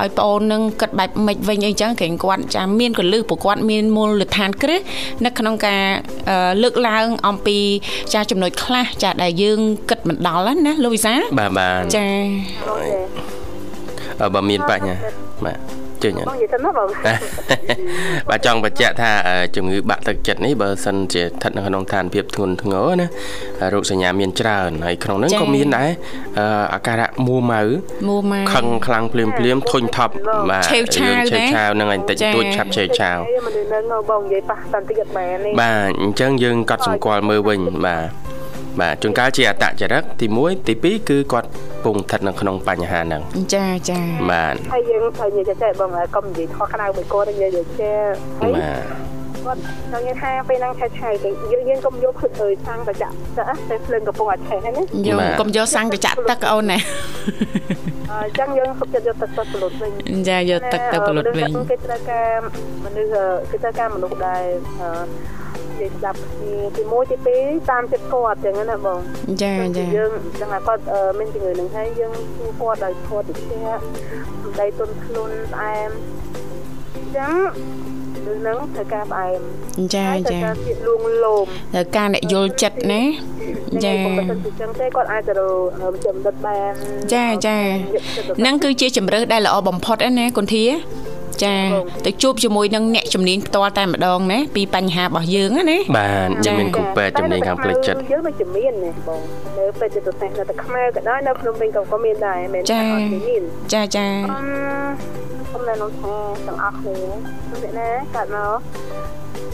[0.00, 4.80] ឲ្យប្អូននឹងគិតបែបម៉េចវិញអីចឹងក្រែងគាត់ចាមានកលឹះព្រោះគាត់មានមូលដ្ឋានគ្រឹះ
[5.24, 5.82] នៅក្នុងការ
[6.62, 7.58] លើកឡើងអំពី
[8.14, 12.06] ចាចំណុចខ្លះចាដែលយើងគិតមិនដល់ណាលោកវិសាបាទបាទចា
[14.34, 14.94] បើមានបញ្ហា
[15.44, 15.58] បាទ
[16.04, 16.88] ជើញបងនិយាយទៅណាបង
[18.28, 19.10] បាទចង់បញ្ជាក់ថា
[19.56, 23.06] ជំងឺបាក់ទឹកចិត្តនេះបើសិនជាស្ថិតនៅក្នុងឋានភាពធ្ងន់ធ្ងរណា
[23.74, 25.90] រោគសញ្ញាមានច្រើនហើយក្នុងនោះក៏មានដែរ
[26.74, 27.62] អាការៈមួម៉ៅ
[28.08, 30.12] មួម៉ៅខឹងខ្លាំងភ្លាមភ្លាមធុញថប់
[30.50, 38.23] បាទឆេវឆាវឆេវឆាវនឹងឯងតិចតួចឆាប់ឆេវឆាវមនុស្សនៅបងនិយាយប៉ះតាន់តិចអត់មែនទេបាទអញ្ចឹងយើងកត់សម្គាល់មើលវិញបាទ
[38.80, 41.48] បាទជួនកាលជាអតចរិតទី1ទី2គឺគាត់
[41.84, 43.22] ពងស្ថិតនៅក្នុងបញ្ហាហ្នឹង
[43.54, 44.00] ចាចា
[44.32, 47.98] បាទហើយយើងត្រូវនិយាយចេះបងកុំនិយាយខុសក្តៅមួយគាត់និយាយចេះ
[48.40, 48.52] ហើយ
[49.44, 49.60] គាត់
[49.92, 56.78] ចង់និយាយថាពេលហ្នឹងឆេះឆៃទៅយើងយើងកុំយកភ្លឹកអើយសាំងទៅចាក់ទៅតែភ្លើងកំពុងតែឆេះហ្នឹងណាយកកុំយកសាំងទៅចាក់ទឹកអូនណា
[58.10, 59.90] អញ្ចឹងយើងសុខចិត្តយកទឹកទៅពលុតវិញ
[60.28, 62.28] ចាយកទឹកទៅពលុតវិញគេត្រូវការ
[62.84, 63.14] មនុស្ស
[63.50, 64.42] គេត្រូវការមនុស្សដែល
[65.80, 68.98] និយាយស្ដាប់គ្នាទី1ទី2តាមចិត្តគាត់ចឹងណាបង
[69.42, 70.10] ចាចាយើង
[70.40, 70.82] ចឹងថាគាត់
[71.18, 73.52] មានជំងឺនឹងហើយយើងជួគាត់ដោយគាត់តិចស
[74.50, 75.90] ម្ដីទុនខ្លួនស្អែម
[77.16, 77.34] ចឹង
[78.26, 79.40] រឿងហ្នឹងត្រូវការផ្អែម
[79.96, 83.02] ចាចាត្រូវការជាតិលួងលោមត្រូវការអ្នកយល់ចិត្តណា
[83.84, 84.26] ចាបើមិន
[84.60, 85.32] ចឹងទេគាត់អាចទៅ
[86.06, 86.72] ចំណិតបាន
[87.14, 87.56] ចាចា
[88.38, 90.64] ហ្នឹងគឺជាជំរើសដែលល្អបំផុតណាគុនធា
[91.42, 91.54] ចា
[92.06, 99.20] ទៅជួបជាមួយនឹងអ្នកជំនាញផ្ទាល់តែម្ដងណាពីបញ្ហារបស់យើងណាបាទយើងមានគូពេទ្យជំនាញខាងផ្លូវចិត្តយើងដូចជំនាញណាបង
[99.58, 102.82] នៅពេទ្យចិត្តសាស្ត្រនៅតែខ្មែរក៏ដោយនៅភ្នំពេញក៏ក៏មានដែរមែនចា
[103.72, 106.14] ចាចាខ្ញុំនៅក្នុងថា
[106.46, 106.96] ទាំងអស់គ្នា
[107.62, 108.58] អ្នកណាកើតមក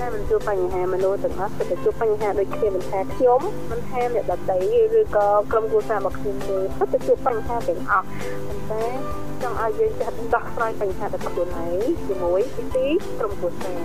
[0.01, 4.61] តែមិនជួបបញ្ហាមនុស្សទាំងអស់គឺតែជួបបញ្ហាដូចគ្នាមិនថាខ្ញុំមិនថាអ្នកដតី
[4.99, 8.07] ឬក៏ក្រុមគ្រួសាររបស់ខ្ញុំទេគឺទៅជួបបញ្ហាទាំងអស់
[8.47, 8.85] ប៉ុន្តែ
[9.43, 12.41] ចង់ឲ្យយើងចេះដោះស្រាយបញ្ហាដល់ខ្លួនឯងជាមួយ
[12.75, 13.83] ទី2ក្រុមគ្រួសារ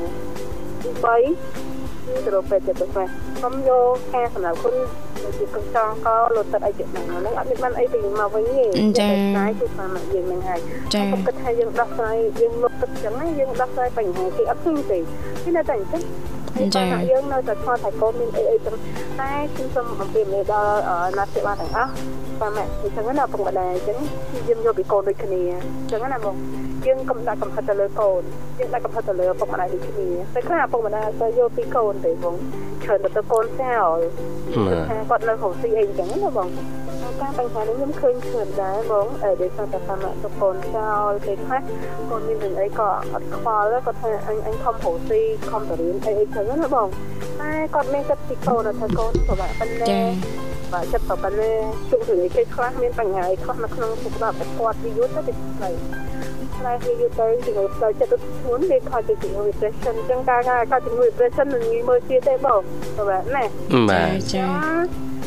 [0.84, 1.18] ទី3គឺ
[2.26, 3.06] ទៅរកពេទ្យចិត្តសាស្ត្រ
[3.38, 4.76] ខ្ញុំយកការសម្រាប់ខ្លួន
[5.38, 8.66] ជាកញ្ចង់កលោតទឹកអីចិត្តហ្នឹងហ្នឹងអត់មានបានអីទៅមកវិញទេ
[9.00, 10.60] ចា៎គឺតាមយើងហ្នឹងហើយ
[10.92, 16.02] ខ្ញុំគិតថាយើងដោះស្រាយយើងលុបទឹកចឹងណាយើងដោះស្រាយបញ្ហាគេអត់ឃើញទេគឺនៅតែអញ្ចឹង
[16.76, 18.76] ចា៎យើងនៅតែឆ្លងតែកូនមានអីអីចឹង
[19.20, 20.78] តែខ្ញុំសូមអំពាវនាវដល់
[21.18, 21.92] ណាសេវាទាំងអស់
[22.42, 23.98] តាមម៉ែអញ្ចឹងណាពុកម្ដាយអញ្ចឹង
[24.48, 26.36] យើងយកពីកូនដូចគ្នាអញ្ចឹងណាបង
[26.88, 28.22] យើងកុំដាក់កំហិតទៅលើកូន
[28.60, 32.36] យើងដាក់កំហិតទៅលើពុកម្ដាយដូចគ្នាតែខ្លះពុកម្ដាយទៅយកពីកូនទេបង
[32.84, 33.98] ច្រើនទៅកូនចោល
[34.90, 36.50] ថាគាត់នៅក្នុងស៊ីអីអញ្ចឹងណាបង
[37.22, 41.62] ការបញ្ហានេះខ្ញុំឃើញឃើញដែរបងអឺដោយសារតែតាមទៅកូនចោលពេលខ្លះ
[42.10, 46.88] កូនមានរឿងអីក៏អត់ខ្វល់គាត់ថាអញអញខំប្រូស៊ីខំទៅរៀនអីអីចឹងណាបង
[47.42, 49.88] តែគាត់មានចិត្តពីកូនថាកូនពិបាកប៉ុណ្ណា
[50.74, 51.52] បាទចិត្តប៉ុណ្ណា
[51.90, 55.70] ជួបរឿងអីគេខ្លះមានបញ្ហាអីខ្លះនៅក្នុងសុខភាពតែគាត់វាយូរទៅទៅផ្លូ
[56.56, 62.62] វផ្លូវវាយូរទៅជំងឺផ្លូវចិត្តធ្ងន់វាខទៅជំងឺ depression ចឹងការការក៏ជំងឺ depression មិនងាយមើលទៀតទេបង
[63.10, 63.44] បាទណា
[63.90, 64.46] បាទចា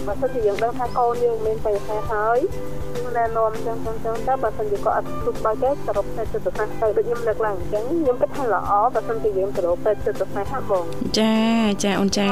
[0.07, 10.85] បើសិនជាយើងដឹងថាកូនយើងមានបញ្ហាហើយយើង ណែនាំចឹងចឹងចឹងទៅបើសិនជាគាត់អត់ទុកបើទេសរុបតែចិត្តសាស្ត្រទៅដូចខ្ញុំលើកឡើងអញ្ចឹងខ្ញុំគិតថាល្អបើសិនជាយើងសរុបតែចិត្តសាស្ត្រហ្នឹងបង
[11.19, 11.35] ចា
[11.85, 12.29] ចាអូនចា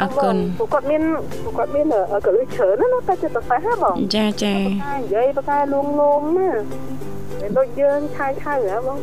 [0.00, 1.02] អរគុណពួកគាត់មាន
[1.44, 1.86] ពួកគាត់មាន
[2.26, 6.50] កលឹះច្រើនណាតែចិត្តសាស្ត្រហ្នឹងបងចាចាតែនិយាយប្រកែលងលងណា
[7.58, 8.98] ដូចយើងឆាយឆាយហ៎បង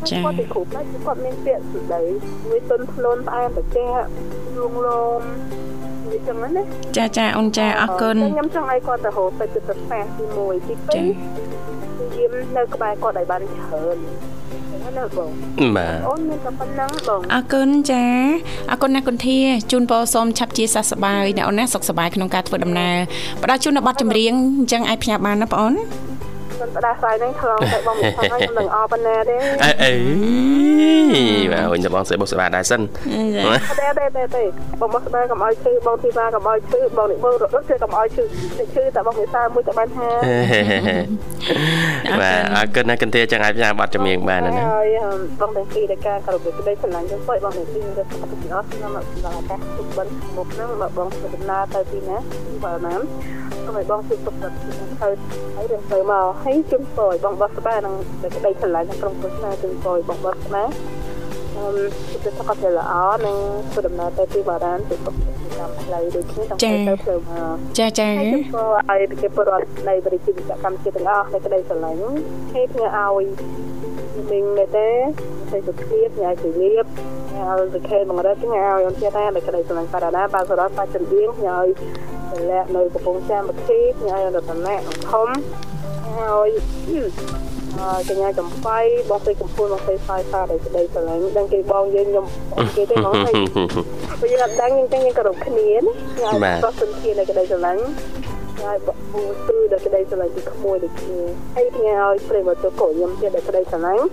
[0.00, 2.02] គាត់ទីគ្រូផ្នែកគាត់មានពាក្យស្ដី
[2.48, 3.88] មួយទុនធ្លុនផ្អែមប្រចា
[4.58, 5.20] លងលង
[5.72, 5.73] វា
[6.28, 6.62] ចឹងណា
[6.96, 11.02] ចាចាអូនចាអរគុណខ្ញុំចង់ឲ្យគាត់ទៅរកទៅចិត្តសាស្ត្រទី1ទី2ចា
[11.98, 13.98] គឺយាមនៅក្បែរគាត់ឲ្យបានច្រើន
[14.84, 15.30] ហ្នឹងណាបង
[15.76, 18.04] បាទអូនមានតែប៉ុណ្ណឹងបងអរគុណចា
[18.70, 19.38] អរគុណណាស់គុនធា
[19.72, 22.96] ជូនពរសូមឆាប់ជាសះស្បើយអ្នកអូនណាសុខសប្បាយក្នុងការធ្វើដំណើរ
[23.42, 25.74] ផ្ដល់ជូននៅប័ណ្ណចម្រៀងអញ្ចឹងអាចផ្ញើបានណាបងអូន
[26.60, 29.92] មិនផ្ដាសាយហ្នឹងឆ្លងទៅបងមិនខំហើយខ្ញុំនឹងអរប៉ុណ្ណាទេអេអី
[31.52, 32.80] បាទវិញទៅបងស្អីបុកស្បាដែរសិន
[33.80, 34.42] ទេទេទេទេ
[34.80, 38.24] បងមកស្បែកកុំឲ្យឈឺបងធីវ៉ាកុំឲ្យឈឺបងនេះមើលរត់គឺកុំឲ្យឈឺ
[38.58, 40.10] តែឈឺតែបងវិសាមួយតែបានហា
[42.20, 44.88] បាទអរគុណណាស់កន្ធាចឹងអាចផ្សាយប័ណ្ណចម្រៀងបានណាហើយ
[45.40, 49.06] បងទាំងពីរដែលការគ្រប់ក្តីស្រឡាញ់ចឹងបងបងទាំងពីរទៅសុខភាពអស់ខ្ញុំដល់
[49.38, 52.16] ឱកាសទុកបិណ្ឌមុខហ្នឹងមកបងធ្វើដំណើរទៅទីណា
[52.64, 52.94] បើណា
[53.66, 54.68] សូមឲ្យបងជួយទុកចិត្តទៅ
[55.00, 57.94] ហើយរឿងទៅមកហើយជុំពរឲ្យបងបោះស្បែកនឹង
[58.36, 60.70] ក្តីស្រឡាញ់ក្នុងក្រុមគ្រួសារជុំពរឲ្យបងបោះស្បែក
[61.56, 61.84] អឺ
[62.24, 62.92] ទៅសុខភាពល្អ
[63.26, 63.36] និង
[63.70, 72.04] ធ្វើដំណើរទៅទីបារានទៅសុខភាពតាមផ្លូវដូចគ្នាតាមទៅផ្លូវមកចាចាហើយជូនពរឲ្យប្រជាពលរដ្ឋនៃបរិយាកាសកម្មជាតិទាំងអស់នៃក្តីស្រឡាញ់
[72.52, 73.24] ហើយផ្ញើឲ្យ
[74.30, 74.88] មីងមែនទេ
[75.52, 76.84] ទៅសុខភាពញ៉ាំជីវិត
[77.34, 81.70] ឲ្យសុខេមករត់ញ៉ាំឲ្យអូនជាតានៃក្តីស្រឡាញ់បារាណាបាទសរតបាចម្រៀងញ៉ាំឲ្យ
[82.13, 84.76] ត ម្លាក់នៅកំពង់ចាមវិធីញ៉ាំឲ្យរតនៈ
[85.10, 85.28] ធំ
[86.16, 86.50] ឲ្យ
[87.80, 88.78] អើកញ្ញាចំបៃ
[89.10, 92.26] បងស្រីកំពូលបងស្រីសាយសាដែលក្តីស្រឡាញ់ដឹងគេបងយើងខ្ញុំ
[92.76, 93.34] គេទេហ្មងហើយ
[94.20, 97.82] បើយើងអត់ដឹងយើងចឹងយើងគោរពគ្នាណាញ៉ាំឲ្យប្រសិទ្ធភាពនៃក្តីស្រឡាញ់
[98.62, 101.20] ហើយបបូទឺដល់ក្តីស្រឡាញ់ពីក្មួយដូចគ្នា
[101.56, 104.04] ហើយផ្ញើឲ្យប្រិមត្តកូនខ្ញុំទៀតដល់ក្តីស្រឡាញ់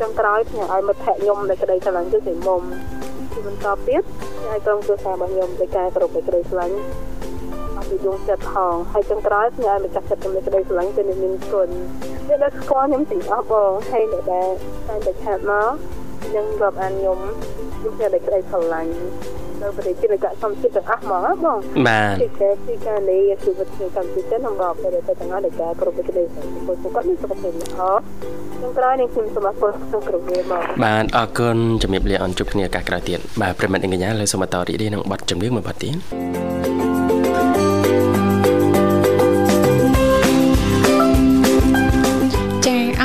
[0.00, 2.60] ចុងក្រោយផ្ញើឲ្យមិត្តភក្តិខ្ញុំដល់ក្តីស្រឡាញ់គឺសិមុំ
[3.32, 4.02] ទីបន្តទៀត
[4.38, 6.86] ផ្ញើឲ្យក្រុមគ្រួសាររបស់ខ្ញុំដោយការគោរពនៃក្តីស្រឡាញ់អត់
[7.88, 11.68] ពីដួងចិត្តផងហើយចុងក្រោយផ្ញើឲ្យម្ចាស់ចិត្តខ្ញុំនៃក្តីស្រឡាញ់គឺអ្នកមានគុណ
[12.28, 14.48] អ្នកដែលស្គាល់ខ្ញុំទាំងអស់បងហើយអ្នកដែល
[14.88, 15.70] តែតែឆាតមក
[16.36, 17.18] នឹងរាប់អានខ្ញុំ
[17.78, 18.92] ខ្ញុំផ្ញើដោយក្តីស្រឡាញ់
[19.62, 36.67] នៅប្រទេសជាតិកសំជាតិទាំងអស់ហ្មងបងបាទទីកែទីកែនេះជីវិតក្នុងកម្ពុជានឹងបកទៅទៅទាំងអស់នៃការគ្រប់គ្រងក្តីសុខពលគាត់មានសុខភាពល្អក្នុងក្រោយនេះខ្ញុំសូមអរគុណក្នុងក្រុមវាមកបាទអរគុណជំរាបលាអនជួបគ្នាឱកាសក្រោយទៀតបាទប្រិមិត្តអញ្ញាលើសូមបន្តរីករាយនឹងប័ណ្ណចម្រៀងមួយប័ណ្ណទៀត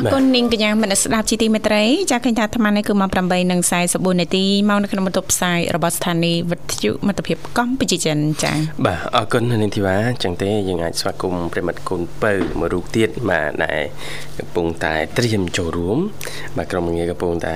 [0.05, 3.09] អរគុណនាងកញ្ញាមនស្ដាប់ជីទីមេត្រីចាឃើញថាអាត្មានេះគឺម៉ោង
[3.69, 8.53] 8:44នាទីមកនៅក្នុងបន្ទប់ផ្សាយរបស់ស្ថានីយ៍វិទ្យុមិត្តភាពកម្ពុជាចិនចា
[8.85, 13.81] បាទអរគុណនាងធីវ៉ាចឹងទេយើងអាចស្វាគមន៍ប្រិមិត្តគុណពៅមួយរូបទៀតបាទដែល
[14.39, 15.97] កំពុងតែត្រៀមចូលរួម
[16.57, 17.55] បាទក្រុមងារកំពុងតែ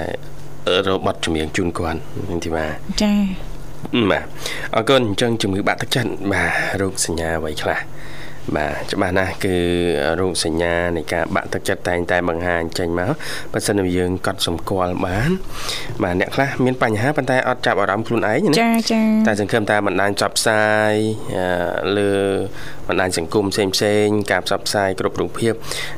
[0.87, 2.65] រកប័ណ្ណចម្រៀងជូនគាត់នាងធីវ៉ា
[3.03, 3.13] ចា
[4.11, 4.23] បាទ
[4.75, 7.79] អរគុណអញ្ចឹងជំងឺបាក់ទឹកចិត្តបាទរោគសញ្ញាអ្វីខ្លះ
[8.55, 9.55] បាទច្បាស់ណាស់គឺ
[10.19, 13.11] រោគសញ្ញានៃការបាក់ទឹកចិត្តតែងតែបង្ហាញចេញមក
[13.51, 15.31] បើសិនជាយើងកត់សម្គាល់បាន
[16.03, 20.93] បាទអ្នកខ្លះមានបញ្ហាប៉ុន្តែអត់ចាប់អារម្មណ៍ខ្លួនឯងណាចាចាតែសង្ឃឹមថាបណ្ដាញផ្សព្វផ្សាយ
[21.37, 22.11] អឺលើ
[22.87, 25.53] បណ្ដាញសង្គមផ្សេងផ្សេងៗការផ្សព្វផ្សាយគ្រប់រូបភាព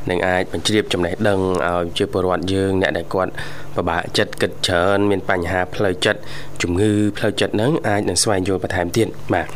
[0.10, 3.32] នឹងអាចបញ្ជ្រាបចំណេះដឹងឲ្យជាពលរដ្ឋយើងអ្នកដែលគាត់
[3.76, 6.20] ពិបាកចិត្តគិតច្រើនមានបញ្ហាផ្លូវចិត្ត
[6.62, 9.48] ជំងឺផ្លូវចិត្តហ្នឹងអាចនឹងស្វែងយល់បន្ថែមទៀតបាទ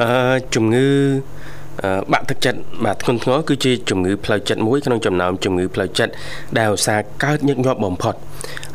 [0.00, 1.41] អឺជំងឺអឺ
[2.12, 6.12] បាក់ទឹកចិត្តបាទធ្ងន់ធ្ងរគឺជាជំងឺផ្លូវចិត្តមួយក្នុងចំណោមជំងឺផ្លូវចិត្ត
[6.58, 8.14] ដែលឧស្សាហ៍កើតញឹកញាប់បំផុត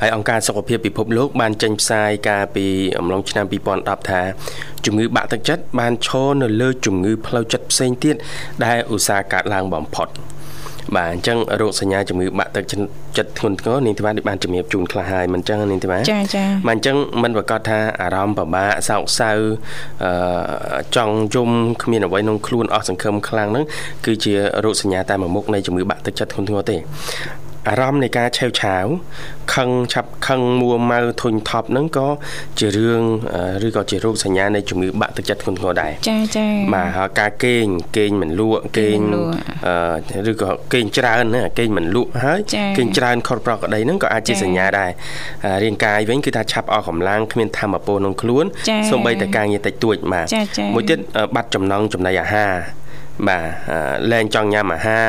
[0.02, 2.66] ហើយអង្គការសុខភាពពិភពលោកបានចេញផ្សាយកាលពី
[2.98, 3.46] អំឡុងឆ្នាំ
[3.78, 4.22] 2010ថា
[4.86, 8.16] ជំងឺបាក់ទឹកចិត្តបានឈរនៅលើជំងឺផ្លូវចិត្តផ្សេងទៀត
[8.66, 10.08] ដែលឧស្សាហ៍កើតឡើងបំផុត
[10.96, 19.32] បាទអញ្ចឹងរោគសញ្ញាជំងឺបាក់ទឹកចិត្តធ្ងន់ធ្ងរនាងធីវ៉ានេះបានជំរាបជូនខ្លះហើយមិនអញ្ចឹងនាងធីវ៉ាចាចាបាទអញ្ចឹងមិនប្រកាសថាអារម្មណ៍ពិបាកសោកសៅ
[20.04, 20.12] អឺ
[20.96, 21.50] ចង់យំ
[21.84, 23.66] គ្មានអ្វីក្នុងខ្លួនអស់សង្ឃឹមខ្លាំងហ្នឹង
[24.06, 26.78] គឺជារោគសញ្ញាតែមួយមុខនៃជំងឺបាក់ទឹកចិត្តធ្ងន់ធ្ងរទេ
[27.68, 28.86] អារម្មណ៍នៃការឆេវឆាវ
[29.54, 32.08] ខឹងឆាប់ខឹងមួម៉ៅធុញថប់ហ្នឹងក៏
[32.60, 33.04] ជារឿង
[33.68, 37.66] ឬក៏ជារោគសញ្ញានៃជំងឺបាក់ទឹកចិត្តធ្ងន់ធ្ងរដែរចាចាបាទហើយការគេង
[37.98, 39.00] គេងមិនលក់គេង
[40.32, 42.40] ឬក៏គេងច្រើនណាគេងមិនលក់ហើយ
[42.78, 44.92] គេងច្រើនខុសប្រក្រតីហ្នឹងក៏អាចជាសញ្ញាដែរ
[45.64, 48.46] រាងកាយវិញគឺថាឆាប់អស់កម្លាំងគ្មានធម៌ពលក្នុងខ្លួន
[48.90, 50.28] សូម្បីតែការងារតិចតួចបាទ
[50.76, 51.00] មួយទៀត
[51.36, 52.54] បាត់ចំណង់ចំណីអាហារ
[53.28, 53.44] បាទ
[54.12, 55.08] លែងចង់ញ៉ាំអាហារ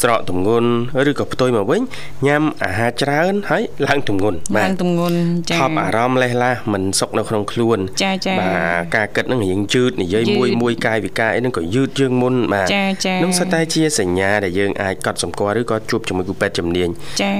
[0.00, 0.68] ស្រកទម្ងន់
[1.10, 1.82] ឬក៏ផ្ទុយមកវិញ
[2.26, 5.18] ញ៉ាំអាហារច្រើនហើយឡើងទម្ងន់បាទឡើងទម្ងន់
[5.50, 16.88] ចា៎ថប់អារម្មណ៍លេះឡាសមិនសុខនៅក្នុងខ្លួនចាចាបាទការគិតនឹងរៀងយឺតនិយាយមួយមួយកាយវិការអីនឹងក៏យឺតជាងមុនបាទចាចានឹងសុទ្ធតែជាសញ្ញាដែលយើងអាចកត់សម្គាល់ឬក៏ជួបជាមួយគ្រូពេទ្យជំនាញ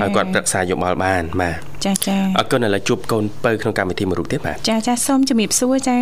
[0.03, 5.99] ឲ្យគាត់ប្រឹក្សាយោបល់បានបាទចាចាអរគុណឥឡូវជួបកូនពៅក្នុងកម្មវិធីមួយរូបទៀតបាទចាចាសូមជំរាបសួរចា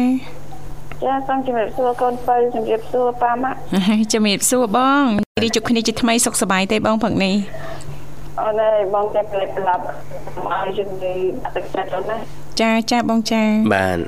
[1.04, 3.58] ចាសូមជំរាបសួរកូនបើជំរាបសួរប៉ាម៉ាក់
[4.12, 5.02] ជំរាបសួរបង
[5.44, 7.34] រីជួបគ្នាជាថ្មីសុខសប្បាយទេបងព្រឹកនេះ
[8.40, 9.82] អូនហើយបងតែប្លែកប្លាប់
[10.44, 11.14] មកជំងឺ
[11.44, 12.16] អត់ចិត្តអូនណា
[12.60, 13.42] ចាចាបងចា
[13.74, 13.98] បាន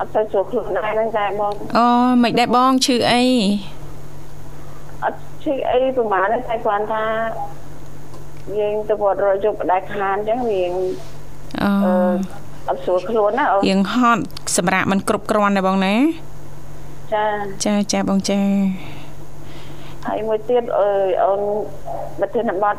[0.00, 1.86] អត់ទៅជួបខ្លួនដែរហ្នឹងចាបងអូ
[2.22, 3.22] មិនដែរបងឈឺអី
[5.04, 7.04] អត់ឈឺអីប្រហែលតែគាត់ថា
[8.58, 10.62] យើងទៅវត្តរយប់បដៃខានអញ្ចឹងវា
[11.62, 11.70] អូ
[12.68, 14.22] អត់ស្រួលខ្លួនណាអូនយើងហត់
[14.56, 15.94] សម្រាប់มันគ្រប់គ្រាន់ដែរបងណា
[17.14, 17.24] ចា
[17.64, 18.40] ចាចាបងចា
[20.06, 21.40] ហើយមួយទៀតអើយអូន
[22.20, 22.76] ប្រធានបទ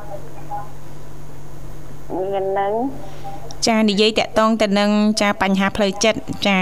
[2.17, 2.73] មាននឹង
[3.67, 4.89] ចានិយាយតាក់ទងទៅនឹង
[5.21, 6.57] ចាបញ្ហាផ្លូវចិត្តចា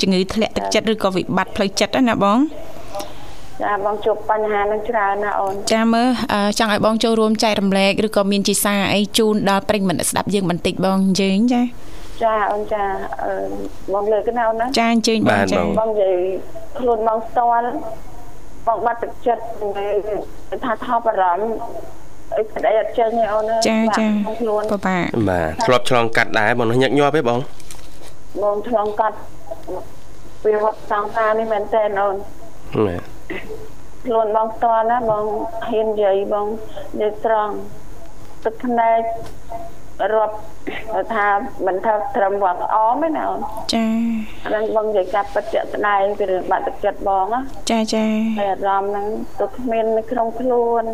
[0.00, 2.38] ជំងឺធ្លាក់ទឹកចិត្តឬក៏វិបត្តិផ្លូវចិត្តណាបង
[3.62, 6.08] ចាបងជួបបញ្ហានឹងច្រើនណាអូនចាមើល
[6.58, 11.62] ចង់ឲ្យបងចូលរួមចែករំលែកឬក៏មានជាសារអីជូនដល់ប្រិយមិត្តស្ដាប់យើងបន្តិចបងយើងចា
[12.24, 12.84] ចាអូនចា
[13.92, 16.16] បងលើកណាអូនណាចាអញ្ជើញបងចាបងនិយាយ
[16.78, 17.68] ខ្លួនបងស្ទាល់
[18.66, 19.42] បងបាត់ទឹកចិត្ត
[20.64, 21.50] ថាថប់អារម្មណ៍
[22.36, 24.06] អីស្ដីអត់ចេញទេអូនចាចា
[24.40, 27.38] ខ្លួនបបាបាទធ្លាប់ឆ្លងកាត់ដែរបងញឹកញាប់ទេបង
[28.42, 29.16] បងឆ្លងកាត់
[30.42, 32.16] ពីវត្តសង្សារនេះមែនតើអូន
[32.86, 33.02] បាទ
[34.06, 35.24] ខ្លួនបងស្ទាល់ណាបង
[35.68, 37.54] ហ៊ាននិយាយបងនិយាយត្រង់
[38.44, 39.00] ទឹកភ្នែក
[40.14, 40.34] រាប់
[41.14, 41.28] ថា
[41.66, 43.40] មិនថាត្រឹមវត្តអមទេណាអូន
[43.74, 43.86] ចា
[44.44, 48.04] អានឹងបងនិយាយកាប់ពិតជាក់ស្ដែងពីរឿងបាក់ទឹកចិត្តបងណាចាចា
[48.38, 49.06] ហើយអារម្មណ៍ហ្នឹង
[49.40, 50.84] ទៅគ្មាននៅក្នុងខ្លួន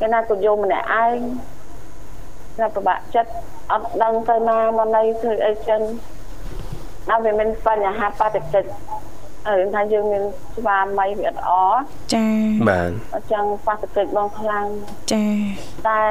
[0.00, 1.18] គេណាក៏យំម្នាក់ឯង
[2.60, 3.30] ណាពិបាកចិត្ត
[3.72, 5.80] អត់ដឹងទៅណាមកណីធ្វើអីចឹង
[7.08, 8.70] ដល់វាមានបញ្ហាបាក់ទឹកចិត្ត
[9.54, 10.22] រឿងថាយើងមាន
[10.54, 11.50] ស្វាមីវាអត់អ
[12.14, 12.26] ចា
[12.68, 14.66] បាទអញ្ចឹងប៉ះទឹកចិត្តបងខ្លាំង
[15.12, 15.24] ចា
[15.88, 16.02] តែ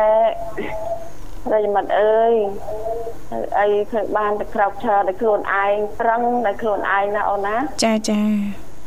[1.46, 2.34] ប្រិយមិត្តអើយ
[3.60, 8.22] អីធ្វើបានតែក្រោកឈរតែខ្លួនឯងប្រឹងតែខ្លួនឯងណាអូនណាចាចា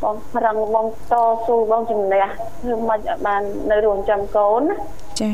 [0.03, 1.13] បងប្រឹងបងត
[1.45, 2.25] ស៊ូបងជំនះ
[2.61, 3.41] ធ្វើមិនឲ្យបាន
[3.71, 4.75] នៅរួមចាំកូនណា
[5.21, 5.33] ចា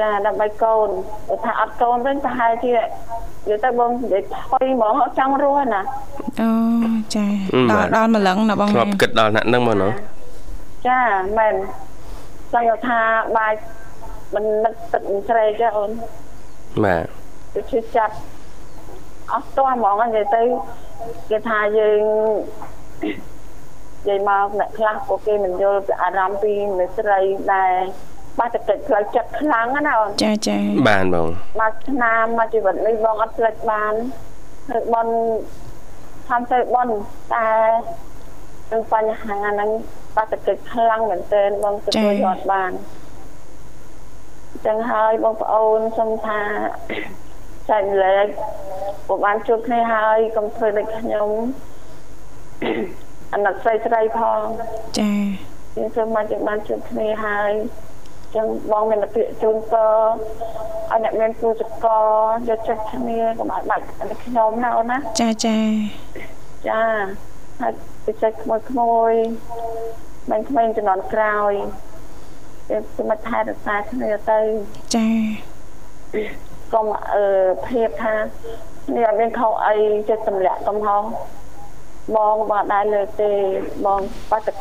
[0.00, 0.88] ចាដើម្បីកូន
[1.28, 2.80] បើថាអត់កូនវិញប្រហែលជានិ
[3.48, 5.82] យាយទៅបងនិយាយថយហ្មងអត់ចង់រស់ណា
[6.40, 6.50] អូ
[7.14, 7.24] ចា
[7.70, 9.88] ដល់ដល់ម្លឹងណាបងធ្លាប់គិតដល់ណាក់ហ្នឹងមកណូ
[10.88, 11.00] ចា
[11.38, 11.54] មែន
[12.52, 13.00] ចង់ថា
[13.36, 13.58] បាច់
[14.34, 15.90] មិននឹកទឹកស្រែកទេអូន
[16.84, 17.06] បាទ
[17.54, 18.14] ទៅជិះចាប់
[19.32, 20.42] អស់តោះហ្មងនិយាយទៅ
[21.30, 22.00] គេថាយើង
[23.04, 23.12] និ
[24.08, 27.20] យាយមកអ្នកខ្លះពួកគេមិនយល់ពីអារម្មណ៍ពីមនុស្សស្រី
[27.54, 27.72] ដែល
[28.38, 31.28] បាក់ទឹកផ្លូវចិត្តខ្លាំងណាអូនចាចាបានបង
[31.60, 33.94] មកឆ្នាំមកជីវិតនេះបងអត់ផ្លិចបាន
[34.78, 35.06] ឬបន
[36.28, 36.88] ខំទៅបន
[37.34, 37.48] តែ
[38.72, 39.70] នឹងបញ្ហាហ្នឹង
[40.16, 42.72] បាក់ទឹកខ្លាំងមែនទែនបងទទួលយកបាន
[44.66, 46.40] ចឹងហើយបងប្អូនសូមថា
[47.70, 48.26] ចែកលេខ
[49.06, 51.28] ពួកបានជួបគ្នាហើយកុំធ្វើដូចខ្ញុំ
[53.34, 54.42] អនុស្រីស្រីផង
[54.98, 55.12] ចា
[55.76, 57.52] យើងសូមមកជាបានជួបគ្នាហើយ
[58.36, 59.90] ចឹងបងមានពាក្យជូនពរ
[60.90, 61.86] ឲ្យអ្នកមានគូចក
[62.48, 63.84] យកចិត្តគ្នាកុំឲ្យបាច់
[64.24, 65.58] ខ្ញុំណាអូនណាចាចា
[66.68, 66.82] ចា
[67.60, 67.72] ហើយ
[68.06, 69.12] ពិសេសក្មួយក្មួយ
[70.30, 71.52] មិនក្មេងជំនាន់ក្រោយ
[72.96, 74.38] សម្រាប់ថែរក្សាគ្នាទៅ
[74.96, 75.06] ចា
[76.74, 77.24] កុំអឺ
[77.68, 78.14] ភាពថា
[78.94, 79.76] នេះអត់មានខុសអី
[80.08, 81.02] ចិត្តទម្លាក់កំហុស
[82.16, 83.30] បងបងដែរលើទេ
[83.86, 84.56] បងបាត់ទឹក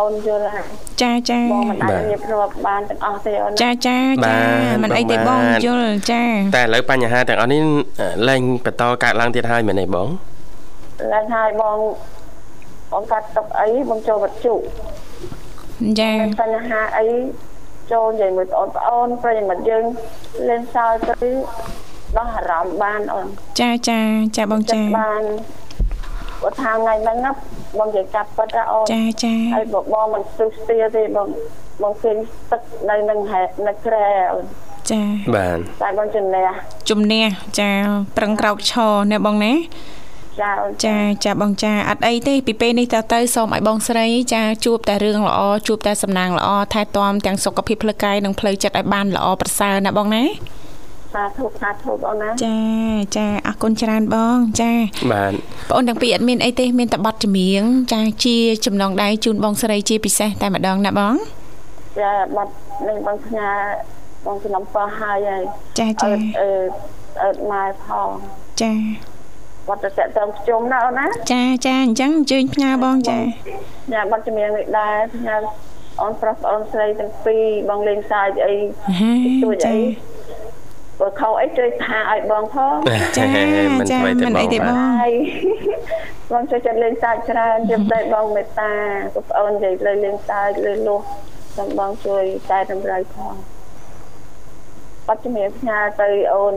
[0.00, 0.66] អូនយល់ហើយ
[1.02, 4.38] ចាចាបងមិនអាចរៀបរាប់បានទាំងអស់ទេអូនចាចាចា
[4.82, 6.22] មិនអីទេបងយល់ចា
[6.56, 7.62] តែឥឡូវបញ្ហាទាំងអស់នេះ
[8.28, 10.08] លែងបន្តកើតឡើងទៀតហើយមែនទេបង
[11.12, 11.78] ឡើងហើយបង
[12.92, 14.54] បងកាត់ទុកអីបងចូលវត្ថុ
[16.00, 16.10] ចា
[16.40, 17.06] បញ្ហាអី
[17.92, 19.84] ចូលនិយាយមួយបងប្អូនប្រិយមិត្តយើង
[20.48, 21.30] លេងសើចទៅ
[22.18, 23.26] ដោះអារម្មណ៍បានអូន
[23.60, 24.00] ចាចា
[24.36, 25.22] ចាបងចាបាន
[26.42, 27.30] បើថាថ្ងៃហ្នឹងណា
[27.78, 31.28] បងនិយាយកាប់ពិតអូនចាចាហើយបងមិនស្ទុះស្ទាទេបង
[31.82, 32.16] បងឃើញ
[32.50, 34.44] ទឹកនៅនឹងហេតុនៅក្រែអូន
[34.90, 35.00] ចា
[35.34, 36.48] បាទតែបងជំនះ
[36.90, 37.24] ជំនះ
[37.60, 37.70] ចា
[38.16, 39.52] ប្រឹងក្រោកឈរណាបងណា
[40.40, 50.24] ចាអូនចាចាបងចាអត់អីទេពីពេលនេះតទៅសូមឲ្យបងស្រីចាជួបតែរឿងល្អជួបតែសំណាងល្អថែទាំទាំងសុខភាពផ្លូវកាយនិងផ្លូវចិត្តឲ្យបានល្អប្រសើរណាបងណា
[51.14, 52.58] សាធុសាធុបងណាចា
[53.16, 54.72] ចាអរគុណច្រើនបង ចា
[55.12, 55.32] បាទ
[55.68, 57.62] បងអូនទាំងពីរអត់មានអីទេមានតែប័ណ្ណចម្រៀង
[57.92, 61.14] ចាជាចំណងដៃជូនបងស្រីជាពិសេសតែម្ដងណាបង
[61.98, 62.52] ចាបាត់
[62.88, 63.48] នឹងបងផ្ញើ
[64.26, 65.42] បងសំណពរហើយហើយ
[65.78, 66.48] ចាចាអឺអឺ
[67.22, 68.08] អឺម៉ែផង
[68.62, 68.72] ចា
[69.68, 73.18] បាត់ទៅតាក់ទងជុំណាអូនណាចាចាអញ្ចឹងអញ្ជើញផ្ញើបងចា
[73.92, 75.36] ញ៉ាបាត់ជំនាញនេះដែរផ្ញើ
[76.00, 78.54] អូនប្រុសអូនស្រីទាំងពីរបងលេងសាយអី
[79.00, 79.80] ហាជួយចាអី
[81.00, 82.76] បើខោអីជួយថាឲ្យបងផង
[83.16, 85.12] ចាមិនចាថ្មីទេមិនបអីទេងបងហើយ
[86.32, 88.72] បងជួយចិត្តលេងសាយច្រើនជិះតែបងមេត្តា
[89.14, 91.00] បងប្អូននិយាយលើលេងសាយលើលោះ
[91.56, 93.34] សូមបងជួយតែតម្រូវផង
[95.06, 96.54] បាត់ជំនាញផ្ញើទៅអូន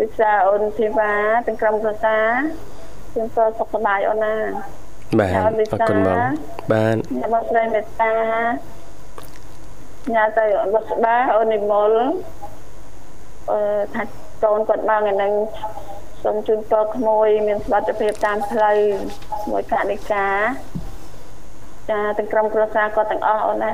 [0.00, 1.12] វិសាអូនធីវ៉ា
[1.46, 2.18] ទាំងក្រុមប្រសា
[3.14, 4.36] ជូនពរសុខសប្បាយអូនណា
[5.18, 6.18] បាទអរគុណបង
[6.72, 8.12] បាទញ៉ាំមកស្រីមេត្តា
[10.14, 11.90] ញ៉ាំទៅបុស្បាអូននិមល
[13.50, 13.58] អឺ
[13.94, 14.02] ថា
[14.44, 15.32] កូនគាត់បានឯនឹង
[16.22, 18.78] សូមជូនពរក្មួយ មានសុខភាពតាមផ្លូវ
[19.50, 20.28] មួយកនិកា
[21.90, 23.72] ចាទាំងក្រុមគ្រួសារគាត់ទាំងអស់អូនណា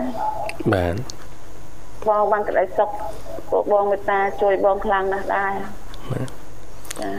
[0.75, 0.95] បាទ
[2.09, 2.91] បងបានក្តីសុខ
[3.51, 5.55] ពួកបងមេត្តាជួយបងខ្លាំងណាស់ដែរ
[7.00, 7.12] ចា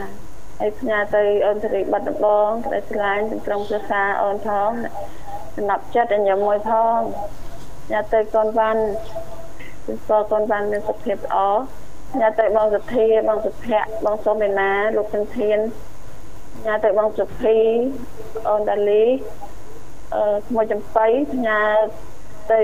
[0.58, 4.70] ហើយផ្ញើទៅអូនសេរីបាត់ដំបងក្តីស្រឡាញ់ទាំងក្រុមគ្រួសារអូនផង
[5.56, 6.98] សំណប់ចិត្តឲ្យញ៉ាំមួយផង
[7.90, 8.82] ញ៉ាំទៅកូនវ៉ាន់
[9.86, 11.38] គឺពរកូនវ៉ាន់មានសុខភាពល្អ
[12.20, 15.58] ញ៉ាំទៅបងសុធាបងសុភ័ក្របងសុមេណាលោកចន្ទធាន
[16.66, 17.56] ញ៉ាំទៅបងសុភី
[18.48, 19.04] អូនដាលី
[20.14, 21.06] អឺក្មួយចំបៃ
[21.46, 21.76] ញ៉ាំ
[22.52, 22.62] ទៅ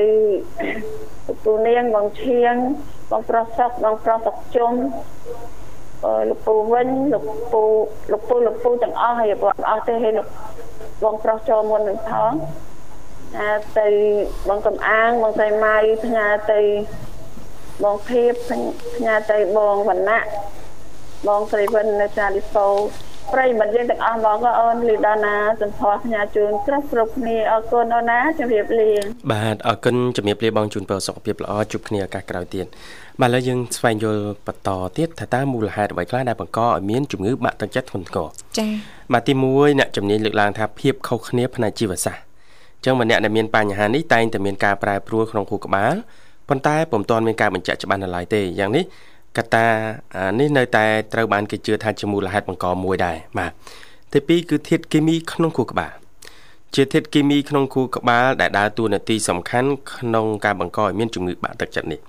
[1.44, 2.54] ពូនាងបងឈៀង
[3.10, 5.55] បងប្រុសសុកបងប្រុសសុកជុំអឺ
[6.30, 7.62] លោកពូវិញលោកពូ
[8.12, 10.28] លោកពូលោកពូទាំងអស់ហើយបងអស់ទេហើយលោក
[11.03, 12.32] បងប្រុសចូលមុននឹងផង
[13.36, 13.88] ញ៉ាទៅ
[14.49, 16.61] បងកំអាងបងស្រីម៉ៃផ្ញើទៅ
[17.84, 18.32] បងភៀប
[18.97, 20.24] ផ្ញើទៅបងវណ្ណៈ
[21.28, 22.68] បងស្រីវិននៅសាលីសូ
[23.32, 28.90] ប្រិយមិត្តយើងទាំងអស់បងក៏អូនលីដាណាសំផស្សផ្ញើជូនគ្រប់គ្រប់គ្នាអរគុណអូនណាជម្រាបលា
[29.32, 32.66] បាទអរគុណជំរាបលាបងជូនពរសុខភាពល្អជួបគ្នាឱកាសក្រោយទៀត
[33.20, 38.68] បាទឥឡូវយើងស្វែងយល់បន្តទៀតថាតើមូលហេតុអ្វីខ្លះដែលបង្កឲ្យមានជំងឺបាក់ទឹកចិត្តធ្ងន់ធ្ងរចា
[39.12, 45.94] បាទទី1អ្នកជំនាញលើកឡើងថាភាពខុសគ្នាផ្នែកជីវសាស្ត្រអញ្ចឹងម្នាក់ដែលមានបញ្ហានេះតែងតែមានការប្រែប្រួលក្នុងខួរក្បាល
[46.48, 48.84] ប៉ុន្តែពុំទាន់មានការបញ្ជាក់ច្បាស់នៅឡើយទេយ៉ាងនេះ
[49.36, 49.66] កត្តា
[50.16, 53.52] អានេះនៅតែត្រូវបានគេជឿថាជាមូលហេតុបង្កមួយដែរបាទ
[54.12, 55.92] ទី2គឺធាតុគីមីក្នុងខួរក្បាល
[56.74, 62.00] ជាធាតុគីមីក្នុងខួរក្បាលដែលដើរតួនាទីសំខាន់ក្នុងការបង្កឲ្យមានជំងឺបាក់ទឹកចិត្តនេះ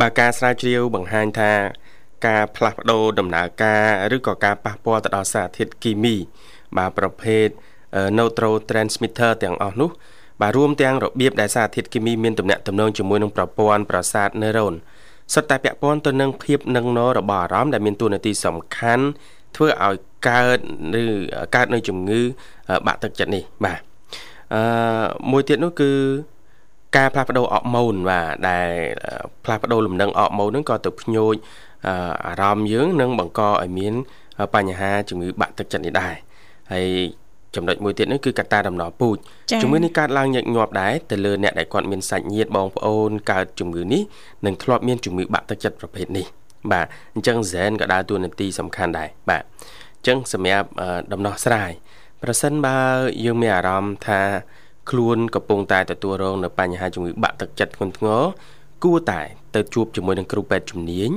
[0.00, 1.52] បាទការស្រាវជ្រាវបង្ហាញថា
[2.26, 3.84] ការផ្លាស់ប្ដូរដំណើរការ
[4.16, 6.14] ឬក៏ការប៉ះពាល់ទៅដល់សារធាតុគីមី
[6.76, 7.46] បាទប្រភេទ
[8.16, 9.90] neurotransmitter ទាំងអស់នោះ
[10.40, 14.74] បាទរួមទាំងរបៀបដែលសារធាតុគីមីមានទំនាក់ទំនងជាមួយនឹងប្រព័ន្ធប្រសាទ neuron
[15.34, 19.04] សុទ្ធតែពាក់ព័ន្ធទៅនឹងភាពនឹងនររបស់អារម្មណ៍ដែលមានតួនាទីសំខាន់
[19.56, 19.96] ធ្វើឲ្យ
[20.28, 20.58] កើត
[21.02, 21.04] ឬ
[21.54, 22.20] កើតនៅជំងឺ
[22.86, 23.80] បាក់ទឹកចិត្តនេះបាទ
[24.54, 24.62] អឺ
[25.30, 25.90] មួយទៀតនោះគឺ
[26.96, 28.70] ការផ្លាស់ប្ដូរអរម៉ូនបាទដែល
[29.44, 31.34] ផ្លាស់ប្ដូរលំនឹងអរម៉ូនហ្នឹងក៏ទៅភ្ញូច
[32.26, 33.94] អារម្មណ៍យើងនិងបង្កឲ្យមាន
[34.54, 36.14] បញ្ហាជំងឺបាក់ទឹកចិត្តនេះដែរ
[36.72, 36.86] ហើយ
[37.56, 39.16] ចំណុចមួយទៀតនោះគឺកត្តាដំណពូជ
[39.62, 44.02] ជំងឺនេះកើតឡើងញឹកញាប់ដែរទៅលើអ្នកដែលគាត់មានសាច់ញាតិបងប្អូនកើតជំងឺនេះ
[44.46, 46.26] និងធ្លាប់មានជំងឺបាក់ទឹកចិត្តប្រភេទនេះ
[46.72, 49.42] បាទអញ្ចឹងហ្សែនក៏ដើរតួនាទីសំខាន់ដែរបាទ
[49.96, 50.68] អញ្ចឹងសម្រាប់
[51.12, 51.70] ដំណោះស្រាយ
[52.22, 52.78] ប្រសិនបើ
[53.24, 54.20] យើងមានអារម្មណ៍ថា
[54.90, 58.22] ខ្លួនកំពុងតែទទួលរងនៅបញ្ហាជំងឺបាក់ទឹកចិត្តធ្ងន់ធ្ងរ
[58.84, 59.20] គួរតែ
[59.54, 61.10] ទៅជួបជាមួយនឹងគ្រូពេទ្យជំនាញ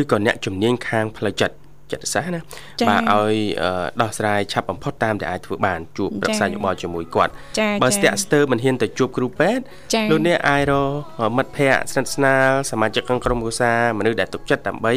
[0.00, 1.56] ឬក៏អ្នកជំនាញខាងផ្លូវចិត្ត
[1.92, 2.40] ចិត្តសាស្ត្រណា
[2.88, 3.34] បាទឲ្យ
[4.02, 7.32] ដោះស្រាយឆាប់បំផុតតាមដែលអាចធ្វើបានជួបប្រឹក្សាយោបល់ជាមួយគាត់
[7.82, 9.62] បើស្ទាក់ស្ទើរមិនហ៊ានទៅជួបគ្រូពេទ្យ
[10.10, 10.74] លោកអ្នកអាចរ
[11.36, 14.92] មិត្តភ័ក្តិស្និទ្ធស្នាលសមាជិកក្នុងក្រុមគ្រួសារមនុស្សដែលទុកចិត្តដើម្បី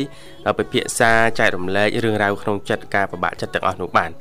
[0.60, 4.16] ពិភាក្សាចែករំលែករឿងរ៉ាវក្នុងចិត្តការពិបាកចិត្តទាំងអស់នោះបានអញ្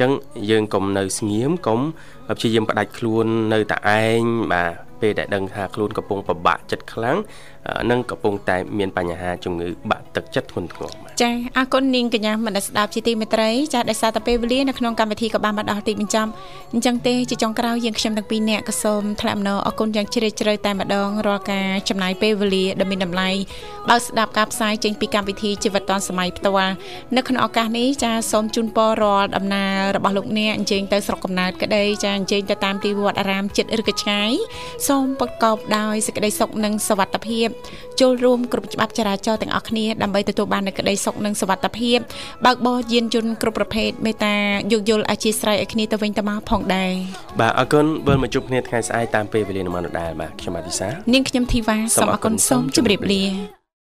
[0.00, 0.10] ចឹង
[0.50, 1.80] យើងកុំនៅស្ងៀមកុំ
[2.36, 4.22] ព្យាយាមផ្ដាច់ខ្លួននៅតែឯង
[4.52, 7.16] បាទពេលដែលដឹងថាខ្លួនកំពុងពិបាកចិត្តខ្លាំង
[7.90, 16.30] និងកំពុងតែមានបញ្ហាជំងឺបាក់ទឹកចិត្តធ្ងន់ធ្ងរបាទចាអរគុណនាងកញ្ញាមនស្ដាប់ជាទីមេត្រីចាដោយសារតែពេលវេលានៅក្នុងកម្មវិធីក៏បានមកដល់ទីបញ្ចប់
[16.74, 23.30] អញ្ចឹងទេជាចុងក្រោយយើងខ្ញុំទាំងពីរនាក់ក៏សូមថ្លែងអំណរអរគុណយ៉ាងជ្រាលជ្រៅតែម្ដងរាល់ការចំណាយពេលវេលាដ៏មានតម្លៃ
[23.88, 26.74] បើស្ដាប់ការផ្សាយចេញពីកម្មវិធីជីវិតឌွန်សម័យផ្ទាល់
[27.16, 34.32] នៅក្នុងឱកាសនេះចាសូមជូនពររាល់ដំណើររបស់លោកអ្នកអញ្ជើញទៅស្រុកកំណើតក្តីចាអញ្ជើញទៅតាមទីវត្តអារាមចិត្តឬក៏ឆ្ងាយ
[34.88, 37.48] សូមប្រកបដោយសេចក្តីសុខនិងសុវត្ថិភាព
[38.00, 41.98] ចូលរួមគ្រប់ច្បាប់ចរាចរណ៍ទាំងអស់គ្នាដើម្បីទទួលបាននូវក្តីសុខនិងសុវត្ថិភាព
[42.44, 44.36] បើកបរយានយន្តគ្រប់ប្រភេទមេត្តា
[44.72, 46.92] យោគយល់អធិស្ឋានឲ្យគ្នាទៅវិញទៅមកផងដែរ
[47.40, 53.55] បាទអរគុណវិលមកជួបគ្នាថ្ងៃស្អែកតាមពេលវេលានឹងមកដដែលបាទខ្ញុំបាទធីសានាងខ្ញុំធីវ៉ាសូមអរគុណសូមជម្រាបលា